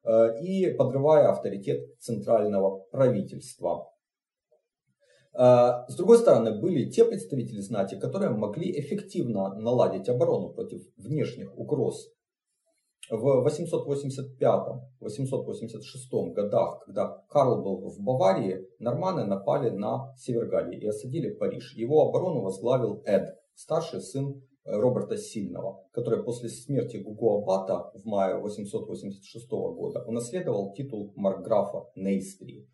э, 0.05 0.41
и 0.41 0.73
подрывая 0.73 1.29
авторитет 1.29 1.99
центрального 1.99 2.85
правительства. 2.91 3.91
Э, 5.33 5.85
с 5.87 5.95
другой 5.95 6.17
стороны, 6.17 6.59
были 6.59 6.89
те 6.89 7.05
представители 7.05 7.61
знати, 7.61 7.97
которые 7.99 8.31
могли 8.31 8.71
эффективно 8.79 9.53
наладить 9.55 10.09
оборону 10.09 10.49
против 10.49 10.81
внешних 10.97 11.57
угроз. 11.57 12.09
В 13.09 13.45
885-886 13.45 16.33
годах, 16.33 16.83
когда 16.85 17.23
Карл 17.29 17.61
был 17.61 17.89
в 17.89 17.99
Баварии, 17.99 18.67
норманы 18.79 19.25
напали 19.25 19.69
на 19.69 20.13
Север 20.17 20.45
Галлии 20.45 20.79
и 20.79 20.87
осадили 20.87 21.31
Париж. 21.31 21.75
Его 21.75 22.07
оборону 22.07 22.41
возглавил 22.41 23.01
Эд, 23.05 23.35
старший 23.53 24.01
сын 24.01 24.41
Роберта 24.63 25.17
Сильного, 25.17 25.83
который 25.91 26.23
после 26.23 26.47
смерти 26.49 26.97
Гуго 26.97 27.39
Аббата 27.39 27.91
в 27.95 28.05
мае 28.05 28.39
886 28.39 29.49
года 29.49 30.03
унаследовал 30.05 30.71
титул 30.73 31.11
маркграфа 31.15 31.87
Нейстрии. 31.95 32.69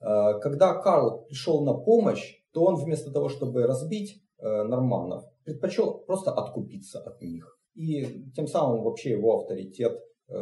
Э, 0.00 0.38
когда 0.40 0.74
Карл 0.74 1.24
пришел 1.28 1.64
на 1.64 1.74
помощь, 1.74 2.36
то 2.52 2.64
он 2.64 2.76
вместо 2.76 3.10
того, 3.12 3.28
чтобы 3.28 3.66
разбить 3.66 4.22
э, 4.38 4.62
норманов, 4.64 5.24
предпочел 5.44 5.98
просто 6.06 6.32
откупиться 6.32 7.00
от 7.00 7.20
них. 7.22 7.58
И 7.74 8.30
тем 8.34 8.46
самым 8.46 8.82
вообще 8.82 9.10
его 9.10 9.38
авторитет 9.38 10.00
э, 10.28 10.34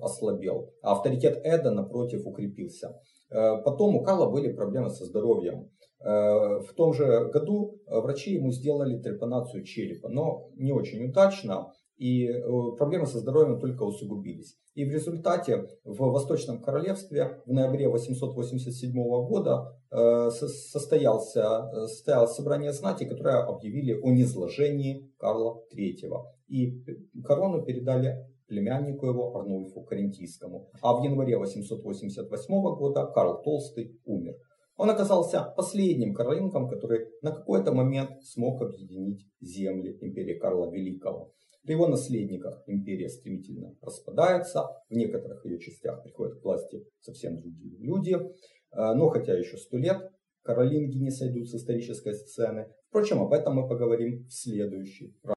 ослабел. 0.00 0.72
А 0.82 0.92
авторитет 0.92 1.40
Эда, 1.44 1.70
напротив, 1.70 2.26
укрепился. 2.26 3.00
Потом 3.30 3.96
у 3.96 4.02
Карла 4.04 4.30
были 4.30 4.52
проблемы 4.52 4.90
со 4.90 5.06
здоровьем. 5.06 5.70
В 5.98 6.68
том 6.76 6.92
же 6.92 7.30
году 7.32 7.80
врачи 7.86 8.34
ему 8.34 8.52
сделали 8.52 9.00
трепанацию 9.00 9.64
черепа, 9.64 10.08
но 10.08 10.50
не 10.54 10.70
очень 10.70 11.08
удачно 11.08 11.72
и 11.96 12.26
э, 12.26 12.42
проблемы 12.76 13.06
со 13.06 13.18
здоровьем 13.18 13.60
только 13.60 13.82
усугубились. 13.82 14.56
И 14.74 14.84
в 14.84 14.90
результате 14.90 15.68
в 15.84 15.96
Восточном 15.96 16.60
Королевстве 16.60 17.42
в 17.46 17.52
ноябре 17.52 17.88
887 17.88 18.92
года 18.92 19.78
э, 19.90 20.30
состоялся, 20.30 21.70
э, 21.72 21.86
состоялось 21.86 22.34
собрание 22.34 22.72
знати, 22.72 23.04
которое 23.04 23.42
объявили 23.44 23.92
о 23.92 24.10
низложении 24.10 25.12
Карла 25.18 25.62
III. 25.72 26.10
И 26.48 26.84
корону 27.22 27.62
передали 27.62 28.26
племяннику 28.48 29.06
его 29.06 29.36
Арнульфу 29.36 29.82
Карентийскому. 29.82 30.68
А 30.82 30.94
в 30.94 31.04
январе 31.04 31.38
888 31.38 32.76
года 32.76 33.06
Карл 33.06 33.42
Толстый 33.42 33.98
умер. 34.04 34.34
Он 34.76 34.90
оказался 34.90 35.54
последним 35.56 36.14
каролингом, 36.14 36.68
который 36.68 37.06
на 37.22 37.30
какой-то 37.30 37.72
момент 37.72 38.22
смог 38.24 38.60
объединить 38.60 39.24
земли 39.40 39.96
империи 40.00 40.36
Карла 40.36 40.68
Великого. 40.70 41.32
При 41.64 41.72
его 41.72 41.88
наследниках 41.88 42.62
империя 42.66 43.08
стремительно 43.08 43.74
распадается, 43.80 44.64
в 44.90 44.94
некоторых 44.94 45.46
ее 45.46 45.58
частях 45.58 46.02
приходят 46.02 46.38
к 46.38 46.44
власти 46.44 46.84
совсем 47.00 47.40
другие 47.40 47.78
люди. 47.78 48.14
Э, 48.14 48.92
но 48.94 49.08
хотя 49.08 49.32
еще 49.32 49.56
сто 49.56 49.78
лет 49.78 50.10
каролинги 50.42 50.98
не 50.98 51.10
сойдут 51.10 51.48
с 51.48 51.54
исторической 51.54 52.12
сцены. 52.14 52.70
Впрочем, 52.90 53.22
об 53.22 53.32
этом 53.32 53.54
мы 53.54 53.66
поговорим 53.66 54.26
в 54.26 54.30
следующий 54.30 55.16
раз. 55.22 55.32